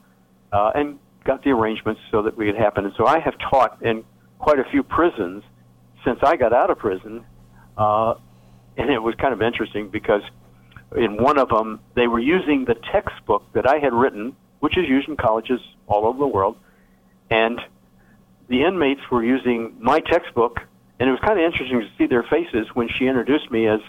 uh, 0.52 0.72
and 0.76 1.00
got 1.24 1.44
the 1.44 1.52
arrangements 1.52 2.02
so 2.12 2.24
that 2.24 2.36
we 2.38 2.46
could 2.46 2.56
happen. 2.56 2.86
And 2.86 2.94
so 2.98 3.06
I 3.06 3.20
have 3.20 3.36
taught 3.52 3.82
in 3.84 4.04
quite 4.40 4.60
a 4.60 4.64
few 4.72 4.84
prisons 4.84 5.44
since 6.04 6.20
I 6.24 6.36
got 6.36 6.54
out 6.54 6.70
of 6.70 6.80
prison, 6.80 7.26
uh, 7.78 8.16
and 8.78 8.90
it 8.90 9.00
was 9.00 9.16
kind 9.16 9.34
of 9.34 9.42
interesting 9.42 9.90
because 9.90 10.22
in 10.96 11.22
one 11.22 11.38
of 11.38 11.50
them 11.50 11.80
they 11.96 12.08
were 12.08 12.20
using 12.20 12.66
the 12.66 12.76
textbook 12.92 13.44
that 13.54 13.68
I 13.68 13.78
had 13.80 13.94
written, 13.94 14.36
which 14.60 14.78
is 14.78 14.88
used 14.88 15.08
in 15.08 15.18
colleges 15.18 15.60
all 15.88 16.06
over 16.06 16.18
the 16.18 16.28
world, 16.28 16.58
and 17.30 17.60
the 18.48 18.64
inmates 18.64 19.02
were 19.12 19.24
using 19.24 19.76
my 19.80 20.00
textbook, 20.00 20.60
and 21.00 21.08
it 21.08 21.12
was 21.12 21.22
kind 21.22 21.40
of 21.40 21.46
interesting 21.46 21.80
to 21.82 21.88
see 21.98 22.08
their 22.08 22.24
faces 22.24 22.68
when 22.74 22.90
she 22.90 23.06
introduced 23.06 23.50
me 23.52 23.68
as 23.68 23.80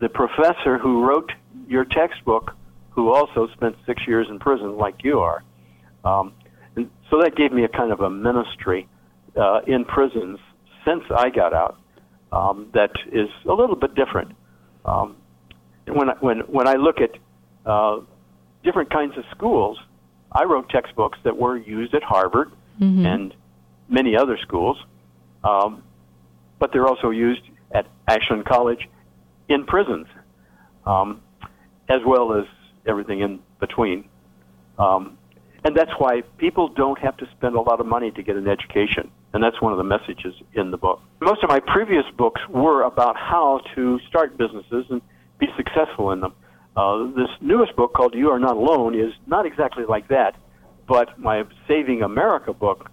the 0.00 0.08
professor 0.08 0.78
who 0.78 1.04
wrote 1.06 1.30
your 1.68 1.84
textbook, 1.84 2.56
who 2.90 3.12
also 3.12 3.48
spent 3.48 3.76
six 3.86 4.06
years 4.06 4.26
in 4.28 4.38
prison 4.38 4.76
like 4.76 5.04
you 5.04 5.20
are. 5.20 5.44
Um, 6.04 6.32
and 6.74 6.90
so 7.10 7.20
that 7.22 7.36
gave 7.36 7.52
me 7.52 7.64
a 7.64 7.68
kind 7.68 7.92
of 7.92 8.00
a 8.00 8.10
ministry 8.10 8.88
uh, 9.36 9.60
in 9.66 9.84
prisons 9.84 10.38
since 10.84 11.04
I 11.14 11.30
got 11.30 11.52
out 11.52 11.78
um, 12.32 12.68
that 12.74 12.90
is 13.12 13.28
a 13.44 13.52
little 13.52 13.76
bit 13.76 13.94
different. 13.94 14.32
Um, 14.84 15.16
when 15.86 16.10
I, 16.10 16.14
when 16.20 16.40
when 16.40 16.68
I 16.68 16.74
look 16.74 17.00
at 17.00 17.10
uh, 17.66 18.00
different 18.62 18.90
kinds 18.90 19.16
of 19.16 19.24
schools, 19.30 19.78
I 20.30 20.44
wrote 20.44 20.68
textbooks 20.68 21.18
that 21.24 21.36
were 21.36 21.56
used 21.56 21.94
at 21.94 22.02
Harvard 22.02 22.50
mm-hmm. 22.80 23.04
and 23.04 23.34
many 23.88 24.16
other 24.16 24.38
schools, 24.38 24.78
um, 25.44 25.82
but 26.58 26.72
they're 26.72 26.86
also 26.86 27.10
used 27.10 27.42
at 27.72 27.86
Ashland 28.08 28.44
College 28.46 28.88
in 29.48 29.64
prisons, 29.64 30.06
um, 30.86 31.20
as 31.88 32.00
well 32.06 32.34
as 32.34 32.44
everything 32.86 33.20
in 33.20 33.40
between. 33.60 34.08
Um, 34.78 35.18
and 35.64 35.76
that's 35.76 35.92
why 35.98 36.22
people 36.38 36.68
don't 36.68 36.98
have 36.98 37.16
to 37.18 37.28
spend 37.36 37.54
a 37.54 37.60
lot 37.60 37.80
of 37.80 37.86
money 37.86 38.10
to 38.12 38.22
get 38.22 38.36
an 38.36 38.48
education. 38.48 39.10
And 39.32 39.42
that's 39.42 39.60
one 39.62 39.72
of 39.72 39.78
the 39.78 39.84
messages 39.84 40.34
in 40.54 40.70
the 40.70 40.76
book. 40.76 41.00
Most 41.20 41.42
of 41.42 41.48
my 41.48 41.60
previous 41.60 42.04
books 42.16 42.40
were 42.48 42.82
about 42.82 43.16
how 43.16 43.60
to 43.74 43.98
start 44.08 44.36
businesses 44.36 44.86
and 44.90 45.00
be 45.42 45.52
successful 45.56 46.12
in 46.12 46.20
them. 46.20 46.34
Uh, 46.76 47.06
this 47.16 47.28
newest 47.40 47.74
book 47.76 47.92
called 47.92 48.14
You 48.14 48.30
Are 48.30 48.38
Not 48.38 48.56
Alone 48.56 48.98
is 48.98 49.12
not 49.26 49.44
exactly 49.44 49.84
like 49.84 50.08
that, 50.08 50.36
but 50.88 51.18
my 51.18 51.44
Saving 51.68 52.02
America 52.02 52.52
book 52.52 52.90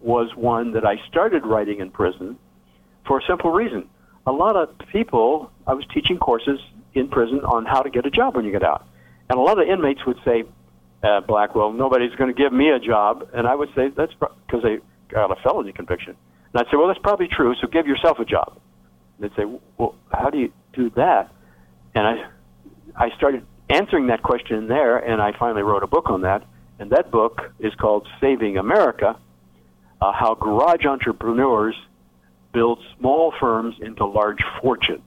was 0.00 0.34
one 0.34 0.72
that 0.72 0.86
I 0.86 0.96
started 1.08 1.44
writing 1.44 1.80
in 1.80 1.90
prison 1.90 2.38
for 3.06 3.18
a 3.18 3.22
simple 3.28 3.50
reason. 3.50 3.88
A 4.26 4.32
lot 4.32 4.56
of 4.56 4.68
people, 4.92 5.50
I 5.66 5.74
was 5.74 5.84
teaching 5.92 6.18
courses 6.18 6.60
in 6.94 7.08
prison 7.08 7.40
on 7.40 7.66
how 7.66 7.82
to 7.82 7.90
get 7.90 8.06
a 8.06 8.10
job 8.10 8.36
when 8.36 8.44
you 8.44 8.52
get 8.52 8.62
out. 8.62 8.86
And 9.28 9.38
a 9.38 9.42
lot 9.42 9.60
of 9.60 9.68
inmates 9.68 10.06
would 10.06 10.18
say, 10.24 10.44
uh, 11.02 11.20
Blackwell, 11.20 11.72
nobody's 11.72 12.14
going 12.14 12.34
to 12.34 12.42
give 12.42 12.52
me 12.52 12.70
a 12.70 12.78
job. 12.78 13.28
And 13.34 13.46
I 13.46 13.54
would 13.54 13.70
say, 13.74 13.88
that's 13.88 14.12
because 14.14 14.62
they 14.62 14.78
got 15.08 15.30
a 15.30 15.36
felony 15.42 15.72
conviction. 15.72 16.16
And 16.52 16.60
I'd 16.60 16.70
say, 16.70 16.76
well, 16.76 16.88
that's 16.88 17.00
probably 17.00 17.28
true, 17.28 17.54
so 17.60 17.66
give 17.66 17.86
yourself 17.86 18.18
a 18.18 18.24
job. 18.24 18.58
And 19.18 19.30
they'd 19.30 19.36
say, 19.36 19.44
well, 19.78 19.96
how 20.12 20.30
do 20.30 20.38
you 20.38 20.52
do 20.72 20.90
that? 20.96 21.32
And 21.94 22.06
I, 22.06 22.30
I 22.96 23.10
started 23.16 23.46
answering 23.68 24.08
that 24.08 24.22
question 24.22 24.68
there, 24.68 24.98
and 24.98 25.20
I 25.20 25.32
finally 25.38 25.62
wrote 25.62 25.82
a 25.82 25.86
book 25.86 26.10
on 26.10 26.22
that. 26.22 26.44
And 26.78 26.90
that 26.90 27.10
book 27.10 27.52
is 27.58 27.74
called 27.74 28.08
Saving 28.20 28.56
America 28.56 29.18
uh, 30.00 30.12
How 30.12 30.34
Garage 30.34 30.86
Entrepreneurs 30.86 31.76
Build 32.52 32.78
Small 32.98 33.32
Firms 33.38 33.76
into 33.80 34.06
Large 34.06 34.42
Fortunes. 34.60 35.02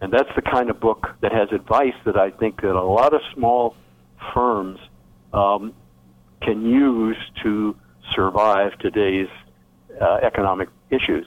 And 0.00 0.12
that's 0.12 0.28
the 0.36 0.42
kind 0.42 0.70
of 0.70 0.80
book 0.80 1.08
that 1.22 1.32
has 1.32 1.48
advice 1.52 1.94
that 2.04 2.16
I 2.16 2.30
think 2.30 2.60
that 2.62 2.74
a 2.74 2.82
lot 2.82 3.14
of 3.14 3.20
small 3.34 3.74
firms 4.34 4.78
um, 5.32 5.74
can 6.42 6.64
use 6.64 7.16
to 7.42 7.76
survive 8.14 8.78
today's 8.78 9.28
uh, 10.00 10.18
economic 10.22 10.68
issues. 10.90 11.26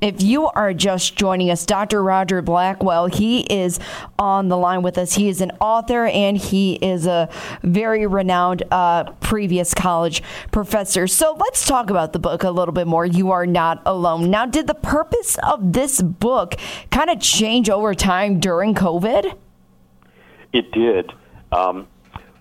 If 0.00 0.22
you 0.22 0.46
are 0.46 0.72
just 0.72 1.16
joining 1.16 1.50
us, 1.50 1.66
Dr. 1.66 2.02
Roger 2.02 2.40
Blackwell, 2.40 3.06
he 3.06 3.40
is 3.40 3.80
on 4.18 4.48
the 4.48 4.56
line 4.56 4.82
with 4.82 4.96
us. 4.96 5.14
He 5.14 5.28
is 5.28 5.40
an 5.40 5.50
author 5.60 6.06
and 6.06 6.36
he 6.36 6.74
is 6.74 7.06
a 7.06 7.28
very 7.62 8.06
renowned 8.06 8.62
uh, 8.70 9.10
previous 9.20 9.74
college 9.74 10.22
professor. 10.52 11.06
So 11.06 11.36
let's 11.38 11.66
talk 11.66 11.90
about 11.90 12.12
the 12.12 12.20
book 12.20 12.44
a 12.44 12.50
little 12.50 12.74
bit 12.74 12.86
more. 12.86 13.04
You 13.04 13.32
are 13.32 13.46
not 13.46 13.82
alone. 13.86 14.30
Now, 14.30 14.46
did 14.46 14.68
the 14.68 14.74
purpose 14.74 15.36
of 15.42 15.72
this 15.72 16.00
book 16.00 16.54
kind 16.90 17.10
of 17.10 17.20
change 17.20 17.68
over 17.68 17.92
time 17.94 18.38
during 18.38 18.74
COVID? 18.74 19.36
It 20.52 20.70
did. 20.72 21.12
Um, 21.50 21.88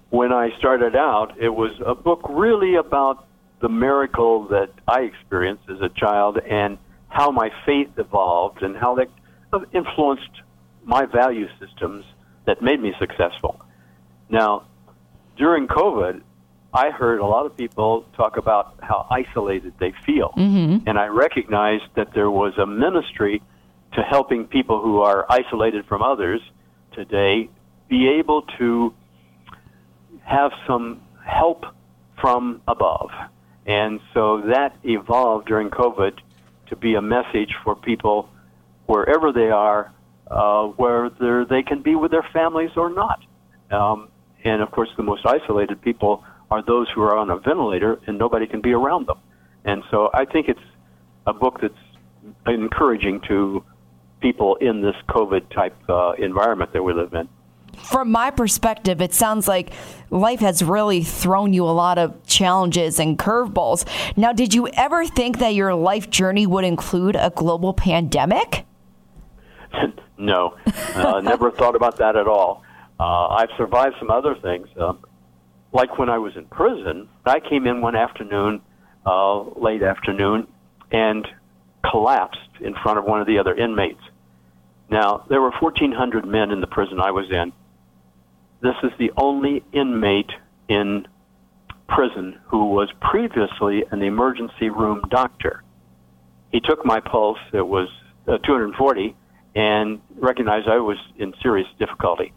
when 0.09 0.31
I 0.31 0.55
started 0.57 0.95
out, 0.95 1.39
it 1.39 1.49
was 1.49 1.71
a 1.85 1.95
book 1.95 2.21
really 2.29 2.75
about 2.75 3.27
the 3.59 3.69
miracle 3.69 4.47
that 4.49 4.69
I 4.87 5.01
experienced 5.01 5.63
as 5.69 5.81
a 5.81 5.89
child 5.89 6.37
and 6.37 6.77
how 7.09 7.31
my 7.31 7.51
faith 7.65 7.89
evolved 7.97 8.61
and 8.63 8.75
how 8.75 8.95
that 8.95 9.09
influenced 9.73 10.41
my 10.83 11.05
value 11.05 11.47
systems 11.59 12.05
that 12.45 12.61
made 12.61 12.81
me 12.81 12.93
successful. 12.99 13.59
Now, 14.29 14.67
during 15.37 15.67
COVID, 15.67 16.21
I 16.73 16.89
heard 16.91 17.19
a 17.19 17.25
lot 17.25 17.45
of 17.45 17.55
people 17.55 18.05
talk 18.15 18.37
about 18.37 18.75
how 18.81 19.07
isolated 19.09 19.73
they 19.79 19.93
feel. 20.05 20.33
Mm-hmm. 20.37 20.87
And 20.87 20.99
I 20.99 21.07
recognized 21.07 21.85
that 21.95 22.13
there 22.13 22.29
was 22.29 22.57
a 22.57 22.65
ministry 22.65 23.41
to 23.93 24.01
helping 24.01 24.45
people 24.45 24.81
who 24.81 25.01
are 25.01 25.25
isolated 25.29 25.85
from 25.85 26.01
others 26.01 26.41
today 26.93 27.49
be 27.89 28.09
able 28.19 28.43
to 28.57 28.93
have 30.23 30.51
some 30.67 31.01
help 31.25 31.65
from 32.19 32.61
above. 32.67 33.09
And 33.65 33.99
so 34.13 34.41
that 34.41 34.75
evolved 34.83 35.47
during 35.47 35.69
COVID 35.69 36.19
to 36.69 36.75
be 36.75 36.95
a 36.95 37.01
message 37.01 37.53
for 37.63 37.75
people 37.75 38.29
wherever 38.85 39.31
they 39.31 39.49
are, 39.49 39.93
uh, 40.29 40.65
whether 40.67 41.45
they 41.45 41.63
can 41.63 41.81
be 41.81 41.95
with 41.95 42.11
their 42.11 42.27
families 42.33 42.71
or 42.75 42.89
not. 42.89 43.19
Um, 43.71 44.09
and 44.43 44.61
of 44.61 44.71
course, 44.71 44.89
the 44.97 45.03
most 45.03 45.25
isolated 45.25 45.81
people 45.81 46.23
are 46.49 46.63
those 46.65 46.87
who 46.93 47.01
are 47.01 47.17
on 47.17 47.29
a 47.29 47.37
ventilator 47.37 47.99
and 48.07 48.17
nobody 48.17 48.47
can 48.47 48.61
be 48.61 48.71
around 48.73 49.07
them. 49.07 49.19
And 49.65 49.83
so 49.91 50.09
I 50.13 50.25
think 50.25 50.47
it's 50.47 50.59
a 51.25 51.33
book 51.33 51.59
that's 51.61 51.73
encouraging 52.47 53.21
to 53.27 53.63
people 54.21 54.55
in 54.55 54.81
this 54.81 54.95
COVID 55.09 55.53
type 55.53 55.75
uh, 55.89 56.13
environment 56.13 56.71
that 56.73 56.83
we 56.83 56.93
live 56.93 57.13
in. 57.13 57.27
From 57.77 58.11
my 58.11 58.31
perspective, 58.31 59.01
it 59.01 59.13
sounds 59.13 59.47
like 59.47 59.71
life 60.09 60.39
has 60.39 60.63
really 60.63 61.03
thrown 61.03 61.53
you 61.53 61.63
a 61.63 61.71
lot 61.71 61.97
of 61.97 62.25
challenges 62.25 62.99
and 62.99 63.17
curveballs. 63.17 63.85
Now, 64.17 64.33
did 64.33 64.53
you 64.53 64.67
ever 64.69 65.05
think 65.05 65.39
that 65.39 65.55
your 65.55 65.73
life 65.73 66.09
journey 66.09 66.45
would 66.45 66.65
include 66.65 67.15
a 67.15 67.31
global 67.35 67.73
pandemic? 67.73 68.65
no, 70.17 70.57
uh, 70.95 71.21
never 71.21 71.51
thought 71.51 71.75
about 71.75 71.97
that 71.97 72.15
at 72.15 72.27
all. 72.27 72.63
Uh, 72.99 73.27
I've 73.27 73.49
survived 73.57 73.95
some 73.99 74.09
other 74.09 74.35
things. 74.35 74.67
Uh, 74.75 74.93
like 75.71 75.97
when 75.97 76.09
I 76.09 76.17
was 76.17 76.35
in 76.35 76.45
prison, 76.45 77.07
I 77.25 77.39
came 77.39 77.67
in 77.67 77.81
one 77.81 77.95
afternoon, 77.95 78.61
uh, 79.05 79.41
late 79.41 79.83
afternoon, 79.83 80.47
and 80.91 81.27
collapsed 81.89 82.39
in 82.59 82.73
front 82.75 82.97
of 82.97 83.05
one 83.05 83.21
of 83.21 83.27
the 83.27 83.37
other 83.39 83.53
inmates. 83.55 84.01
Now, 84.89 85.25
there 85.29 85.41
were 85.41 85.51
1,400 85.51 86.25
men 86.25 86.51
in 86.51 86.61
the 86.61 86.67
prison 86.67 86.99
I 86.99 87.11
was 87.11 87.29
in. 87.29 87.51
This 88.59 88.75
is 88.83 88.91
the 88.97 89.11
only 89.17 89.63
inmate 89.71 90.31
in 90.67 91.07
prison 91.87 92.39
who 92.47 92.65
was 92.65 92.91
previously 92.99 93.85
an 93.91 94.01
emergency 94.01 94.69
room 94.69 95.03
doctor. 95.09 95.63
He 96.51 96.59
took 96.59 96.85
my 96.85 96.99
pulse, 96.99 97.39
it 97.53 97.65
was 97.65 97.89
uh, 98.27 98.37
240, 98.39 99.15
and 99.55 100.01
recognized 100.15 100.67
I 100.67 100.77
was 100.77 100.97
in 101.17 101.33
serious 101.41 101.67
difficulty. 101.77 102.33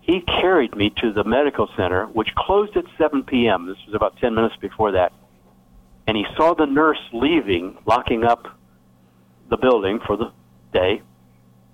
He 0.00 0.20
carried 0.20 0.76
me 0.76 0.90
to 1.00 1.12
the 1.12 1.24
medical 1.24 1.68
center, 1.76 2.06
which 2.06 2.34
closed 2.34 2.76
at 2.76 2.84
7 2.98 3.24
p.m. 3.24 3.66
This 3.66 3.78
was 3.86 3.94
about 3.94 4.18
10 4.18 4.34
minutes 4.34 4.56
before 4.60 4.92
that. 4.92 5.12
And 6.06 6.16
he 6.16 6.26
saw 6.36 6.54
the 6.54 6.66
nurse 6.66 7.00
leaving, 7.12 7.78
locking 7.86 8.24
up 8.24 8.46
the 9.48 9.56
building 9.56 10.00
for 10.06 10.16
the 10.16 10.30
day, 10.72 11.02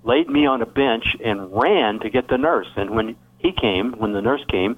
laid 0.04 0.28
me 0.28 0.46
on 0.46 0.62
a 0.62 0.66
bench, 0.66 1.16
and 1.22 1.50
ran 1.52 1.98
to 2.00 2.10
get 2.10 2.28
the 2.28 2.38
nurse. 2.38 2.68
And 2.76 2.90
when 2.90 3.16
he 3.40 3.52
came, 3.52 3.92
when 3.92 4.12
the 4.12 4.20
nurse 4.20 4.44
came, 4.48 4.76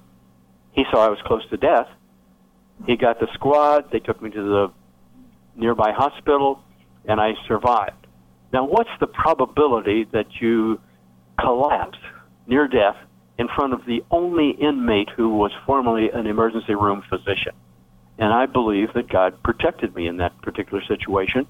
he 0.72 0.85
saw 0.90 1.05
I 1.05 1.09
was 1.09 1.18
close 1.25 1.42
to 1.51 1.57
death. 1.57 1.88
He 2.87 2.96
got 2.96 3.20
the 3.20 3.29
squad. 3.35 3.90
They 3.90 3.98
took 3.98 4.22
me 4.22 4.31
to 4.31 4.42
the 4.42 4.72
nearby 5.57 5.92
hospital, 5.92 6.62
and 7.05 7.20
I 7.20 7.35
survived. 7.46 8.07
Now, 8.53 8.64
what's 8.64 8.90
the 9.01 9.07
probability 9.07 10.05
that 10.12 10.27
you 10.40 10.81
collapse 11.38 11.98
near 12.46 12.68
death 12.68 12.96
in 13.38 13.48
front 13.48 13.72
of 13.72 13.85
the 13.87 14.05
only 14.11 14.51
inmate 14.51 15.09
who 15.16 15.37
was 15.37 15.53
formerly 15.66 16.11
an 16.11 16.27
emergency 16.27 16.75
room 16.75 17.03
physician? 17.09 17.55
And 18.18 18.33
I 18.33 18.46
believe 18.46 18.92
that 18.94 19.09
God 19.09 19.42
protected 19.42 19.94
me 19.94 20.07
in 20.07 20.18
that 20.18 20.40
particular 20.42 20.83
situation. 20.85 21.46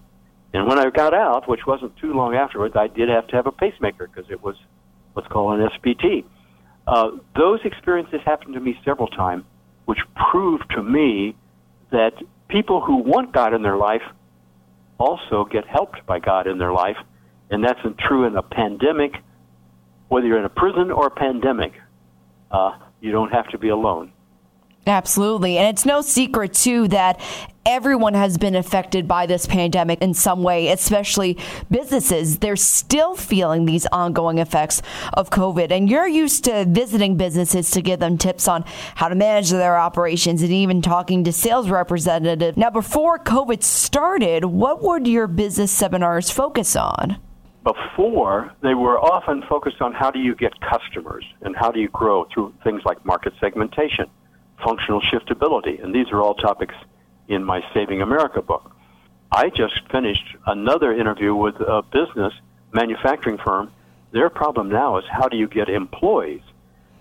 And 0.54 0.66
when 0.66 0.78
I 0.78 0.90
got 0.90 1.12
out, 1.12 1.48
which 1.48 1.66
wasn't 1.66 1.96
too 1.96 2.12
long 2.14 2.34
afterwards, 2.34 2.76
I 2.76 2.86
did 2.86 3.08
have 3.08 3.26
to 3.28 3.36
have 3.36 3.46
a 3.46 3.52
pacemaker 3.52 4.08
because 4.08 4.30
it 4.30 4.42
was 4.42 4.56
what's 5.12 5.28
called 5.28 5.60
an 5.60 5.68
SVT. 5.68 6.24
Uh, 6.86 7.10
those 7.36 7.60
experiences 7.64 8.20
happened 8.24 8.54
to 8.54 8.60
me 8.60 8.78
several 8.84 9.08
times, 9.08 9.44
which 9.84 9.98
proved 10.30 10.64
to 10.70 10.82
me 10.82 11.36
that 11.90 12.12
people 12.48 12.80
who 12.80 12.96
want 12.96 13.32
God 13.32 13.54
in 13.54 13.62
their 13.62 13.76
life 13.76 14.02
also 14.98 15.44
get 15.44 15.66
helped 15.66 16.04
by 16.06 16.18
God 16.18 16.46
in 16.46 16.58
their 16.58 16.72
life. 16.72 16.96
And 17.50 17.62
that's 17.64 17.80
true 17.98 18.24
in 18.24 18.36
a 18.36 18.42
pandemic, 18.42 19.12
whether 20.08 20.26
you're 20.26 20.38
in 20.38 20.44
a 20.44 20.48
prison 20.48 20.90
or 20.90 21.06
a 21.06 21.10
pandemic. 21.10 21.72
Uh, 22.50 22.72
you 23.00 23.12
don't 23.12 23.32
have 23.32 23.48
to 23.48 23.58
be 23.58 23.68
alone. 23.68 24.12
Absolutely. 24.86 25.58
And 25.58 25.68
it's 25.68 25.86
no 25.86 26.00
secret, 26.00 26.54
too, 26.54 26.88
that 26.88 27.20
everyone 27.64 28.14
has 28.14 28.36
been 28.36 28.56
affected 28.56 29.06
by 29.06 29.26
this 29.26 29.46
pandemic 29.46 30.02
in 30.02 30.12
some 30.12 30.42
way, 30.42 30.68
especially 30.68 31.38
businesses. 31.70 32.38
They're 32.38 32.56
still 32.56 33.14
feeling 33.14 33.64
these 33.64 33.86
ongoing 33.92 34.38
effects 34.38 34.82
of 35.12 35.30
COVID. 35.30 35.70
And 35.70 35.88
you're 35.88 36.08
used 36.08 36.44
to 36.44 36.64
visiting 36.68 37.16
businesses 37.16 37.70
to 37.70 37.82
give 37.82 38.00
them 38.00 38.18
tips 38.18 38.48
on 38.48 38.64
how 38.96 39.08
to 39.08 39.14
manage 39.14 39.50
their 39.50 39.78
operations 39.78 40.42
and 40.42 40.50
even 40.50 40.82
talking 40.82 41.22
to 41.24 41.32
sales 41.32 41.70
representatives. 41.70 42.56
Now, 42.56 42.70
before 42.70 43.20
COVID 43.20 43.62
started, 43.62 44.44
what 44.46 44.82
would 44.82 45.06
your 45.06 45.28
business 45.28 45.70
seminars 45.70 46.30
focus 46.30 46.74
on? 46.74 47.18
Before, 47.62 48.52
they 48.60 48.74
were 48.74 48.98
often 48.98 49.44
focused 49.48 49.80
on 49.80 49.92
how 49.92 50.10
do 50.10 50.18
you 50.18 50.34
get 50.34 50.52
customers 50.60 51.24
and 51.42 51.54
how 51.54 51.70
do 51.70 51.78
you 51.78 51.88
grow 51.90 52.26
through 52.34 52.52
things 52.64 52.82
like 52.84 53.04
market 53.06 53.34
segmentation 53.38 54.10
functional 54.64 55.00
shiftability. 55.00 55.82
And 55.82 55.94
these 55.94 56.10
are 56.10 56.20
all 56.20 56.34
topics 56.34 56.74
in 57.28 57.44
my 57.44 57.62
Saving 57.74 58.02
America 58.02 58.42
book. 58.42 58.70
I 59.30 59.48
just 59.48 59.80
finished 59.90 60.36
another 60.46 60.92
interview 60.92 61.34
with 61.34 61.56
a 61.60 61.82
business 61.82 62.34
manufacturing 62.72 63.38
firm. 63.38 63.72
Their 64.12 64.28
problem 64.28 64.68
now 64.68 64.98
is 64.98 65.04
how 65.10 65.28
do 65.28 65.36
you 65.36 65.48
get 65.48 65.68
employees? 65.68 66.42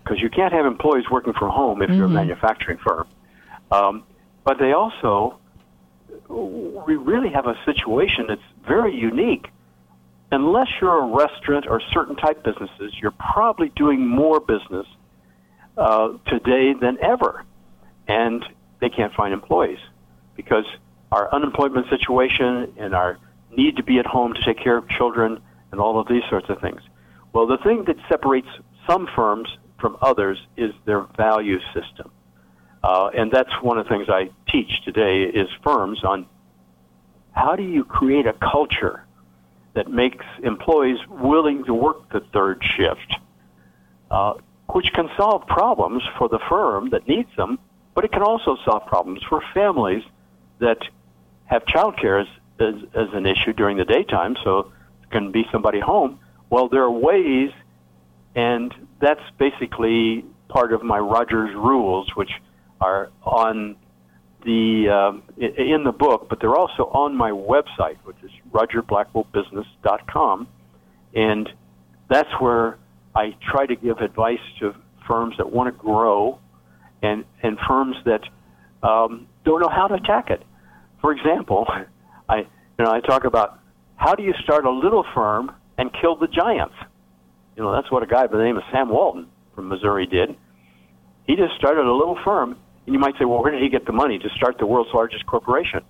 Because 0.04 0.22
you 0.22 0.30
can't 0.30 0.54
have 0.54 0.66
employees 0.66 1.10
working 1.12 1.34
from 1.34 1.50
home 1.50 1.82
if 1.82 1.90
mm-hmm. 1.90 1.98
you're 1.98 2.06
a 2.06 2.08
mm-hmm. 2.08 2.16
manufacturing 2.16 2.78
firm. 2.78 3.08
Um, 3.72 4.04
but 4.46 4.60
they 4.60 4.72
also, 4.72 5.38
we 6.30 6.96
really 6.96 7.30
have 7.30 7.48
a 7.48 7.56
situation 7.66 8.28
that's 8.28 8.42
very 8.66 8.96
unique. 8.96 9.50
Unless 10.32 10.70
you're 10.80 11.04
a 11.04 11.08
restaurant 11.08 11.68
or 11.68 11.82
certain 11.92 12.16
type 12.16 12.44
businesses, 12.44 12.94
you're 13.02 13.12
probably 13.12 13.70
doing 13.76 14.08
more 14.08 14.40
business 14.40 14.88
uh, 15.78 16.14
today 16.28 16.74
than 16.74 16.98
ever 17.02 17.44
and 18.08 18.44
they 18.80 18.90
can't 18.90 19.14
find 19.14 19.34
employees 19.34 19.80
because 20.36 20.66
our 21.12 21.34
unemployment 21.34 21.90
situation 21.90 22.74
and 22.78 22.96
our 22.96 23.18
need 23.56 23.78
to 23.78 23.84
be 23.84 24.00
at 24.00 24.06
home 24.06 24.34
to 24.34 24.42
take 24.44 24.58
care 24.58 24.78
of 24.78 24.88
children 24.90 25.42
and 25.72 25.82
all 25.82 26.00
of 26.00 26.08
these 26.08 26.24
sorts 26.30 26.50
of 26.50 26.60
things. 26.62 26.82
Well, 27.34 27.48
the 27.48 27.58
thing 27.58 27.86
that 27.86 27.98
separates 28.10 28.48
some 28.88 29.08
firms 29.16 29.50
from 29.80 29.98
others 30.02 30.38
is 30.58 30.74
their 30.86 31.02
value 31.18 31.60
system. 31.74 32.12
Uh, 32.84 33.10
and 33.16 33.32
that's 33.32 33.52
one 33.62 33.78
of 33.78 33.86
the 33.86 33.90
things 33.90 34.08
I 34.10 34.30
teach 34.50 34.84
today 34.84 35.24
is 35.24 35.48
firms 35.64 36.04
on 36.04 36.26
how 37.32 37.56
do 37.56 37.64
you 37.64 37.84
create 37.84 38.26
a 38.26 38.34
culture 38.34 39.06
that 39.74 39.90
makes 39.90 40.26
employees 40.44 40.98
willing 41.08 41.64
to 41.66 41.74
work 41.74 42.12
the 42.12 42.22
third 42.34 42.62
shift, 42.64 43.16
uh, 44.10 44.34
which 44.72 44.92
can 44.94 45.10
solve 45.16 45.46
problems 45.48 46.04
for 46.18 46.28
the 46.28 46.40
firm 46.50 46.90
that 46.90 47.08
needs 47.08 47.30
them 47.38 47.60
but 47.94 48.06
it 48.06 48.12
can 48.12 48.24
also 48.24 48.58
solve 48.66 48.86
problems 48.86 49.22
for 49.28 49.42
families 49.54 50.04
that 50.60 50.80
have 51.46 51.66
childcare 51.66 52.22
as, 52.22 52.28
as, 52.60 52.76
as 52.94 53.08
an 53.14 53.26
issue 53.26 53.54
during 53.54 53.78
the 53.78 53.86
daytime, 53.86 54.36
so 54.44 54.72
it 55.04 55.12
can 55.12 55.32
be 55.32 55.46
somebody 55.52 55.80
home. 55.80 56.20
Well, 56.50 56.70
there 56.70 56.84
are 56.84 56.92
ways, 56.92 57.52
and 58.36 58.74
that's 59.00 59.22
basically 59.38 60.26
part 60.48 60.74
of 60.74 60.84
my 60.84 61.00
Rogers 61.00 61.56
rules, 61.56 62.16
which 62.16 62.32
are 62.80 63.10
on 63.24 63.76
the 64.44 64.90
uh, 64.90 65.14
in 65.38 65.84
the 65.84 65.92
book, 65.92 66.28
but 66.30 66.40
they're 66.40 66.56
also 66.56 66.86
on 66.86 67.16
my 67.16 67.32
website, 67.32 67.98
which 68.04 68.18
is 68.24 68.32
rogerblackwellbusiness.com, 68.52 70.48
and 71.14 71.50
that's 72.10 72.32
where 72.40 72.78
I 73.16 73.36
try 73.42 73.66
to 73.66 73.76
give 73.76 74.00
advice 74.00 74.40
to 74.60 74.76
firms 75.08 75.38
that 75.38 75.52
want 75.52 75.68
to 75.68 75.80
grow 75.80 76.40
and, 77.02 77.26
and 77.42 77.58
firms 77.68 77.96
that 78.06 78.22
um, 78.88 79.28
don't 79.46 79.62
know 79.62 79.70
how 79.70 79.88
to 79.88 79.96
attack 79.96 80.30
it. 80.30 80.44
For 81.02 81.12
example, 81.12 81.68
I, 82.30 82.38
you 82.38 82.86
know, 82.86 82.92
I 82.92 83.00
talk 83.02 83.26
about 83.26 83.60
how 83.96 84.16
do 84.16 84.24
you 84.24 84.34
start 84.44 84.66
a 84.66 84.72
little 84.72 85.06
firm 85.14 85.52
and 85.78 85.92
kill 86.00 86.16
the 86.16 86.28
giants? 86.28 86.76
You 87.56 87.64
know, 87.64 87.74
that's 87.74 87.92
what 87.92 88.04
a 88.04 88.08
guy 88.08 88.28
by 88.28 88.38
the 88.38 88.44
name 88.44 88.58
of 88.58 88.64
Sam 88.72 88.90
Walton 88.90 89.28
from 89.56 89.68
Missouri 89.68 90.08
did. 90.08 90.36
He 91.28 91.36
just 91.36 91.54
started 91.56 91.86
a 91.86 91.94
little 91.94 92.18
firm, 92.24 92.58
and 92.86 92.94
you 92.94 93.00
might 93.00 93.14
say, 93.20 93.26
well, 93.26 93.44
where 93.44 93.52
did 93.52 93.62
he 93.62 93.70
get 93.70 93.86
the 93.86 93.92
money 93.92 94.18
to 94.18 94.30
start 94.36 94.58
the 94.58 94.66
world's 94.66 94.90
largest 94.94 95.26
corporation? 95.26 95.82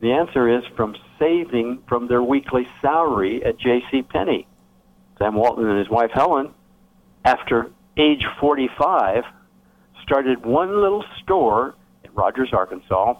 The 0.00 0.12
answer 0.12 0.48
is 0.56 0.64
from 0.76 0.94
saving 1.18 1.82
from 1.88 2.06
their 2.06 2.22
weekly 2.22 2.68
salary 2.80 3.44
at 3.44 3.58
J.C. 3.58 4.02
Penney. 4.02 4.46
Sam 5.18 5.34
Walton 5.34 5.68
and 5.68 5.78
his 5.78 5.88
wife 5.88 6.10
Helen, 6.14 6.54
after 7.24 7.72
age 7.96 8.24
45, 8.40 9.24
started 10.08 10.44
one 10.44 10.80
little 10.80 11.04
store 11.22 11.74
in 12.02 12.10
Rogers, 12.14 12.48
Arkansas, 12.52 13.14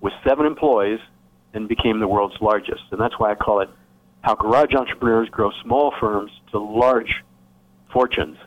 with 0.00 0.14
seven 0.26 0.46
employees, 0.46 1.00
and 1.52 1.68
became 1.68 2.00
the 2.00 2.08
world's 2.08 2.40
largest. 2.40 2.82
And 2.90 3.00
that's 3.00 3.18
why 3.18 3.30
I 3.30 3.34
call 3.34 3.60
it 3.60 3.68
how 4.22 4.34
garage 4.34 4.74
entrepreneurs 4.74 5.28
grow 5.28 5.50
small 5.62 5.92
firms 6.00 6.30
to 6.50 6.58
large 6.58 7.22
fortunes. 7.92 8.38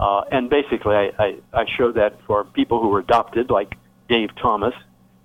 Uh, 0.00 0.22
and 0.32 0.48
basically, 0.48 0.94
I, 0.94 1.10
I, 1.18 1.36
I 1.52 1.64
show 1.76 1.92
that 1.92 2.18
for 2.26 2.44
people 2.44 2.80
who 2.80 2.88
were 2.88 3.00
adopted, 3.00 3.50
like 3.50 3.74
Dave 4.08 4.30
Thomas, 4.40 4.74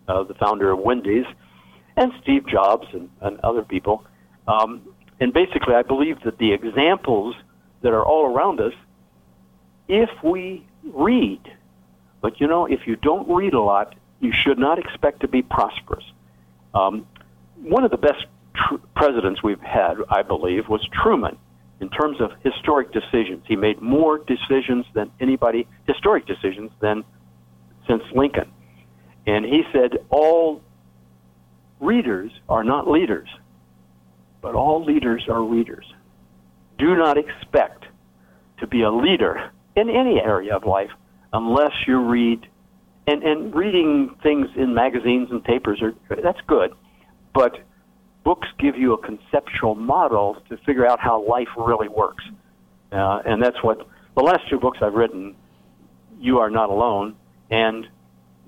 uh, 0.07 0.23
the 0.23 0.33
founder 0.35 0.71
of 0.71 0.79
Wendy's, 0.79 1.25
and 1.95 2.11
Steve 2.21 2.45
Jobs 2.47 2.87
and, 2.93 3.09
and 3.21 3.39
other 3.39 3.63
people. 3.63 4.03
Um, 4.47 4.81
and 5.19 5.33
basically, 5.33 5.75
I 5.75 5.81
believe 5.81 6.17
that 6.25 6.37
the 6.37 6.53
examples 6.53 7.35
that 7.81 7.93
are 7.93 8.05
all 8.05 8.25
around 8.25 8.59
us, 8.59 8.73
if 9.87 10.09
we 10.23 10.65
read 10.83 11.41
but 12.21 12.39
you 12.39 12.47
know, 12.47 12.65
if 12.65 12.87
you 12.87 12.95
don't 12.95 13.27
read 13.29 13.53
a 13.53 13.61
lot, 13.61 13.95
you 14.19 14.31
should 14.33 14.59
not 14.59 14.79
expect 14.79 15.21
to 15.21 15.27
be 15.27 15.41
prosperous. 15.41 16.03
Um, 16.73 17.07
one 17.61 17.83
of 17.83 17.91
the 17.91 17.97
best 17.97 18.25
tr- 18.53 18.75
presidents 18.95 19.41
we've 19.41 19.61
had, 19.61 19.97
I 20.09 20.23
believe, 20.23 20.67
was 20.67 20.85
Truman 20.91 21.37
in 21.79 21.89
terms 21.89 22.19
of 22.19 22.31
historic 22.43 22.91
decisions. 22.91 23.43
He 23.47 23.55
made 23.55 23.81
more 23.81 24.17
decisions 24.17 24.85
than 24.93 25.11
anybody, 25.19 25.67
historic 25.87 26.25
decisions, 26.25 26.71
than 26.79 27.03
since 27.87 28.03
Lincoln. 28.13 28.51
And 29.25 29.45
he 29.45 29.63
said, 29.71 29.99
all 30.09 30.61
readers 31.79 32.31
are 32.49 32.63
not 32.63 32.89
leaders, 32.89 33.29
but 34.41 34.55
all 34.55 34.83
leaders 34.83 35.23
are 35.29 35.41
readers. 35.41 35.85
Do 36.77 36.95
not 36.95 37.17
expect 37.17 37.85
to 38.59 38.67
be 38.67 38.81
a 38.81 38.91
leader 38.91 39.51
in 39.75 39.89
any 39.89 40.19
area 40.19 40.55
of 40.55 40.65
life 40.65 40.91
unless 41.33 41.71
you 41.87 41.99
read 41.99 42.47
and 43.07 43.23
and 43.23 43.53
reading 43.55 44.15
things 44.23 44.47
in 44.55 44.73
magazines 44.73 45.29
and 45.31 45.43
papers 45.43 45.81
are 45.81 45.93
that's 46.21 46.41
good 46.47 46.71
but 47.33 47.59
books 48.23 48.47
give 48.59 48.75
you 48.75 48.93
a 48.93 48.97
conceptual 48.97 49.75
model 49.75 50.37
to 50.49 50.57
figure 50.57 50.85
out 50.85 50.99
how 50.99 51.25
life 51.27 51.47
really 51.57 51.87
works. 51.87 52.23
Uh, 52.91 53.21
and 53.25 53.41
that's 53.41 53.57
what 53.63 53.87
the 54.15 54.23
last 54.23 54.41
two 54.49 54.59
books 54.59 54.79
I've 54.81 54.93
written 54.93 55.35
you 56.19 56.39
are 56.39 56.49
not 56.49 56.69
alone 56.69 57.15
and 57.49 57.87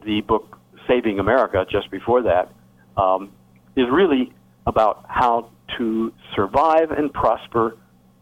the 0.06 0.22
book 0.22 0.58
saving 0.88 1.20
America 1.20 1.66
just 1.72 1.90
before 1.90 2.24
that 2.24 2.52
um, 2.98 3.32
is 3.76 3.86
really 3.92 4.34
about 4.68 5.06
how 5.08 5.50
to 5.78 6.12
survive 6.36 6.92
and 6.92 7.14
prosper 7.14 7.78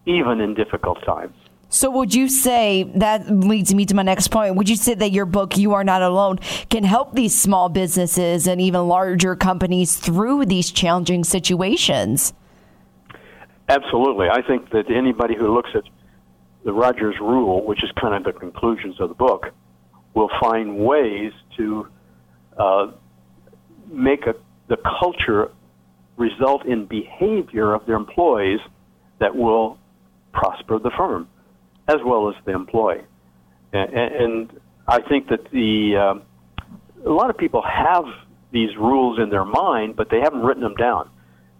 even 0.05 0.39
in 0.41 0.53
difficult 0.53 1.03
times 1.05 1.35
so, 1.71 1.91
would 1.91 2.15
you 2.15 2.27
say 2.29 2.91
that 2.95 3.29
leads 3.29 3.75
me 3.75 3.85
to 3.85 3.93
my 3.93 4.01
next 4.01 4.29
point? 4.29 4.55
Would 4.55 4.67
you 4.67 4.75
say 4.75 4.95
that 4.95 5.11
your 5.11 5.27
book, 5.27 5.55
You 5.55 5.73
Are 5.73 5.83
Not 5.83 6.01
Alone, 6.01 6.39
can 6.71 6.83
help 6.83 7.13
these 7.13 7.39
small 7.39 7.69
businesses 7.69 8.47
and 8.47 8.59
even 8.59 8.87
larger 8.87 9.35
companies 9.35 9.95
through 9.95 10.47
these 10.47 10.71
challenging 10.71 11.23
situations? 11.23 12.33
Absolutely. 13.69 14.29
I 14.29 14.41
think 14.41 14.71
that 14.71 14.89
anybody 14.89 15.35
who 15.35 15.53
looks 15.53 15.69
at 15.75 15.83
the 16.65 16.73
Rogers 16.73 17.15
Rule, 17.21 17.63
which 17.63 17.83
is 17.83 17.91
kind 18.01 18.15
of 18.15 18.23
the 18.23 18.37
conclusions 18.37 18.99
of 18.99 19.09
the 19.09 19.15
book, 19.15 19.51
will 20.15 20.29
find 20.41 20.75
ways 20.79 21.31
to 21.57 21.87
uh, 22.57 22.87
make 23.91 24.25
a, 24.25 24.33
the 24.69 24.77
culture 24.99 25.51
result 26.17 26.65
in 26.65 26.87
behavior 26.87 27.75
of 27.75 27.85
their 27.85 27.95
employees 27.95 28.59
that 29.19 29.35
will 29.35 29.77
prosper 30.33 30.79
the 30.79 30.89
firm 30.97 31.27
as 31.89 31.97
well 32.05 32.29
as 32.29 32.35
the 32.45 32.51
employee. 32.51 33.01
And, 33.73 33.93
and 33.93 34.59
I 34.87 35.01
think 35.01 35.27
that 35.29 35.51
the 35.51 35.97
um, 35.97 36.21
a 37.05 37.09
lot 37.09 37.29
of 37.29 37.37
people 37.37 37.61
have 37.61 38.05
these 38.51 38.75
rules 38.77 39.19
in 39.19 39.29
their 39.29 39.45
mind, 39.45 39.95
but 39.95 40.09
they 40.09 40.19
haven't 40.19 40.41
written 40.41 40.63
them 40.63 40.75
down. 40.75 41.09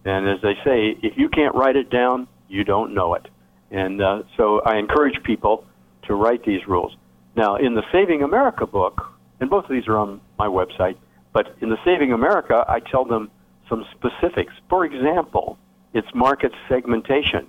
And 0.04 0.28
as 0.28 0.40
they 0.42 0.54
say, 0.64 0.96
if 1.02 1.16
you 1.16 1.28
can't 1.28 1.54
write 1.54 1.76
it 1.76 1.90
down, 1.90 2.26
you 2.48 2.64
don't 2.64 2.94
know 2.94 3.14
it. 3.14 3.28
And 3.70 4.02
uh, 4.02 4.22
so 4.36 4.60
I 4.60 4.78
encourage 4.78 5.22
people 5.22 5.64
to 6.04 6.14
write 6.14 6.44
these 6.44 6.66
rules. 6.66 6.96
Now, 7.36 7.56
in 7.56 7.74
the 7.74 7.84
Saving 7.92 8.22
America 8.22 8.66
book, 8.66 9.06
and 9.40 9.48
both 9.48 9.64
of 9.64 9.70
these 9.70 9.86
are 9.86 9.96
on 9.96 10.20
my 10.38 10.46
website, 10.46 10.96
but 11.32 11.54
in 11.60 11.68
the 11.70 11.78
Saving 11.84 12.12
America, 12.12 12.64
I 12.68 12.80
tell 12.80 13.04
them 13.04 13.30
some 13.68 13.86
specifics. 13.92 14.52
For 14.68 14.84
example, 14.84 15.58
it's 15.94 16.08
market 16.14 16.52
segmentation. 16.68 17.48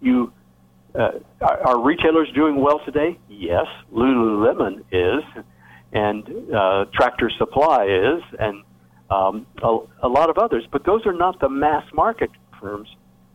You 0.00 0.32
uh, 0.94 1.10
are, 1.40 1.66
are, 1.66 1.80
retailers 1.80 2.30
doing 2.34 2.60
well 2.60 2.80
today? 2.84 3.18
Yes, 3.28 3.66
Lululemon 3.92 4.84
is, 4.90 5.24
and 5.92 6.54
uh, 6.54 6.86
Tractor 6.92 7.30
Supply 7.38 7.84
is, 7.84 8.22
and 8.38 8.62
um, 9.10 9.46
a, 9.62 9.78
a 10.02 10.08
lot 10.08 10.30
of 10.30 10.38
others. 10.38 10.64
But 10.70 10.84
those 10.84 11.06
are 11.06 11.12
not 11.12 11.40
the 11.40 11.48
mass 11.48 11.84
market 11.92 12.30
firms. 12.60 12.88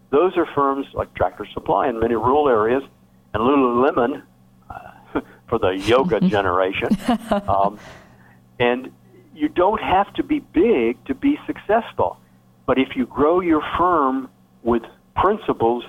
Those 0.10 0.38
are 0.38 0.46
firms 0.54 0.86
like 0.94 1.14
Tractor 1.16 1.48
Supply 1.54 1.90
in 1.90 2.00
many 2.00 2.16
rural 2.16 2.48
areas, 2.50 2.84
and 3.34 3.44
Lululemon 3.44 4.24
uh, 4.70 5.22
for 5.50 5.60
the 5.60 5.72
yoga 5.72 6.20
generation. 6.20 6.90
Um, 7.48 7.80
and 8.60 8.92
you 9.36 9.50
don't 9.50 9.82
have 9.82 10.14
to 10.14 10.24
be 10.24 10.40
big 10.40 11.04
to 11.06 11.14
be 11.14 11.38
successful. 11.46 12.18
But 12.66 12.80
if 12.80 12.96
you 12.96 13.06
grow 13.06 13.42
your 13.42 13.62
firm 13.78 14.30
with 14.64 14.84
principles 15.16 15.84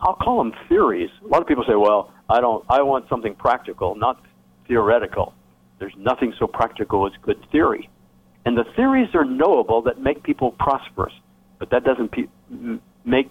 I'll 0.00 0.14
call 0.16 0.38
them 0.38 0.52
theories. 0.68 1.10
A 1.24 1.28
lot 1.28 1.40
of 1.40 1.48
people 1.48 1.64
say, 1.66 1.74
"Well, 1.74 2.10
I 2.28 2.40
don't. 2.40 2.64
I 2.68 2.82
want 2.82 3.08
something 3.08 3.34
practical, 3.34 3.94
not 3.94 4.20
theoretical." 4.66 5.34
There's 5.78 5.94
nothing 5.96 6.32
so 6.38 6.46
practical 6.46 7.06
as 7.06 7.12
good 7.22 7.38
theory, 7.50 7.88
and 8.44 8.56
the 8.56 8.64
theories 8.76 9.14
are 9.14 9.24
knowable 9.24 9.82
that 9.82 10.00
make 10.00 10.22
people 10.22 10.52
prosperous, 10.52 11.12
but 11.58 11.70
that 11.70 11.84
doesn't 11.84 12.10
pe- 12.12 12.28
make 13.04 13.30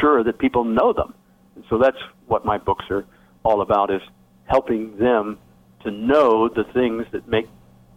sure 0.00 0.22
that 0.24 0.38
people 0.38 0.64
know 0.64 0.92
them. 0.92 1.14
And 1.54 1.64
so 1.68 1.78
that's 1.78 1.98
what 2.26 2.44
my 2.44 2.58
books 2.58 2.86
are 2.90 3.04
all 3.44 3.60
about: 3.60 3.90
is 3.90 4.02
helping 4.46 4.96
them 4.98 5.38
to 5.84 5.90
know 5.90 6.48
the 6.48 6.64
things 6.64 7.06
that 7.12 7.28
make 7.28 7.48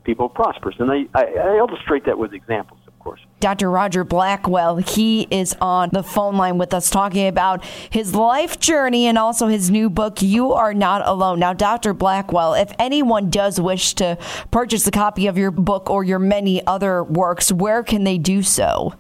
people 0.03 0.29
prosperous. 0.29 0.75
And 0.79 0.91
I, 0.91 1.05
I, 1.13 1.23
I 1.23 1.57
illustrate 1.57 2.05
that 2.05 2.17
with 2.17 2.33
examples 2.33 2.76
course. 3.07 3.21
Dr. 3.39 3.69
Roger 3.69 4.03
Blackwell, 4.03 4.77
he 4.77 5.27
is 5.29 5.55
on 5.61 5.89
the 5.93 6.03
phone 6.03 6.35
line 6.35 6.57
with 6.57 6.73
us 6.73 6.89
talking 6.89 7.27
about 7.27 7.63
his 7.89 8.13
life 8.13 8.59
journey 8.59 9.05
and 9.05 9.17
also 9.17 9.47
his 9.47 9.69
new 9.69 9.89
book, 9.89 10.21
You 10.21 10.51
Are 10.53 10.73
Not 10.73 11.07
Alone. 11.07 11.39
Now, 11.39 11.53
Dr. 11.53 11.93
Blackwell, 11.93 12.53
if 12.55 12.73
anyone 12.79 13.29
does 13.29 13.61
wish 13.61 13.93
to 13.95 14.17
purchase 14.51 14.85
a 14.87 14.91
copy 14.91 15.27
of 15.27 15.37
your 15.37 15.51
book 15.51 15.89
or 15.89 16.03
your 16.03 16.19
many 16.19 16.65
other 16.65 17.03
works, 17.03 17.51
where 17.51 17.83
can 17.83 18.03
they 18.03 18.17
do 18.17 18.43
so? 18.43 18.93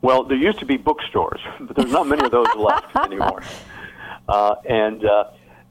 Well, 0.00 0.24
there 0.24 0.38
used 0.38 0.60
to 0.60 0.66
be 0.66 0.76
bookstores, 0.76 1.40
but 1.60 1.76
there's 1.76 1.92
not 1.92 2.06
many 2.06 2.24
of 2.24 2.30
those 2.30 2.46
left 2.56 2.96
anymore. 3.04 3.42
Uh, 4.28 4.54
and 4.68 5.04
uh, 5.04 5.24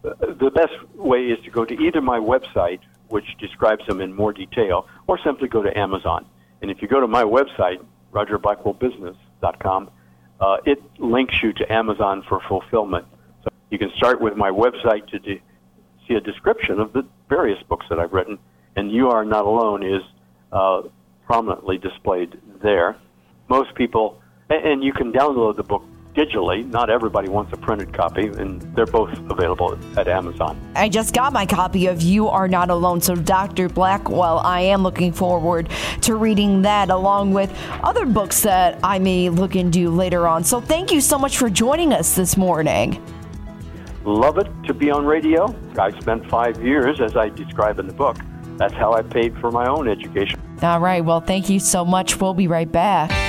the 0.03 0.51
best 0.53 0.73
way 0.95 1.27
is 1.27 1.43
to 1.45 1.49
go 1.49 1.65
to 1.65 1.73
either 1.73 2.01
my 2.01 2.19
website, 2.19 2.81
which 3.07 3.25
describes 3.39 3.85
them 3.87 4.01
in 4.01 4.13
more 4.13 4.33
detail, 4.33 4.87
or 5.07 5.17
simply 5.23 5.47
go 5.47 5.63
to 5.63 5.75
Amazon. 5.77 6.25
And 6.65 6.71
if 6.71 6.81
you 6.81 6.87
go 6.87 6.99
to 6.99 7.05
my 7.05 7.21
website, 7.21 7.77
rogerblackwellbusiness.com, 8.11 9.91
uh, 10.39 10.57
it 10.65 10.81
links 10.97 11.43
you 11.43 11.53
to 11.53 11.71
Amazon 11.71 12.23
for 12.27 12.41
fulfillment. 12.49 13.05
So 13.43 13.49
you 13.69 13.77
can 13.77 13.91
start 13.97 14.19
with 14.19 14.35
my 14.35 14.49
website 14.49 15.05
to 15.09 15.19
de- 15.19 15.43
see 16.07 16.15
a 16.15 16.19
description 16.19 16.79
of 16.79 16.91
the 16.91 17.05
various 17.29 17.61
books 17.69 17.85
that 17.89 17.99
I've 17.99 18.13
written, 18.13 18.39
and 18.75 18.91
You 18.91 19.11
Are 19.11 19.23
Not 19.23 19.45
Alone 19.45 19.83
is 19.83 20.01
uh, 20.51 20.81
prominently 21.27 21.77
displayed 21.77 22.35
there. 22.63 22.95
Most 23.47 23.75
people, 23.75 24.19
and, 24.49 24.65
and 24.65 24.83
you 24.83 24.91
can 24.91 25.13
download 25.13 25.57
the 25.57 25.63
book 25.63 25.83
digitally. 26.15 26.65
Not 26.71 26.89
everybody 26.89 27.29
wants 27.29 27.53
a 27.53 27.57
printed 27.57 27.93
copy, 27.93 28.27
and 28.27 28.61
they're 28.75 28.85
both 28.85 29.11
available 29.29 29.77
at 29.97 30.07
Amazon. 30.07 30.59
I 30.75 30.89
just 30.89 31.13
got 31.13 31.33
my 31.33 31.45
copy 31.45 31.87
of 31.87 32.01
You 32.01 32.27
Are 32.29 32.47
Not 32.47 32.69
Alone. 32.69 33.01
So, 33.01 33.15
Dr. 33.15 33.69
Blackwell, 33.69 34.39
I 34.39 34.61
am 34.61 34.83
looking 34.83 35.11
forward 35.11 35.69
to 36.01 36.15
reading 36.15 36.61
that 36.63 36.89
along 36.89 37.33
with 37.33 37.55
other 37.83 38.05
books 38.05 38.41
that 38.41 38.79
I 38.83 38.99
may 38.99 39.29
look 39.29 39.55
into 39.55 39.89
later 39.89 40.27
on. 40.27 40.43
So, 40.43 40.61
thank 40.61 40.91
you 40.91 41.01
so 41.01 41.17
much 41.17 41.37
for 41.37 41.49
joining 41.49 41.93
us 41.93 42.15
this 42.15 42.37
morning. 42.37 43.01
Love 44.05 44.37
it 44.37 44.47
to 44.65 44.73
be 44.73 44.91
on 44.91 45.05
radio. 45.05 45.53
I 45.77 45.91
spent 45.99 46.29
five 46.29 46.63
years, 46.63 47.01
as 47.01 47.15
I 47.17 47.29
describe 47.29 47.79
in 47.79 47.87
the 47.87 47.93
book. 47.93 48.17
That's 48.57 48.73
how 48.73 48.93
I 48.93 49.01
paid 49.01 49.37
for 49.39 49.51
my 49.51 49.67
own 49.67 49.87
education. 49.87 50.39
All 50.61 50.79
right. 50.79 51.03
Well, 51.03 51.19
thank 51.19 51.49
you 51.49 51.59
so 51.59 51.83
much. 51.83 52.21
We'll 52.21 52.33
be 52.33 52.47
right 52.47 52.71
back. 52.71 53.24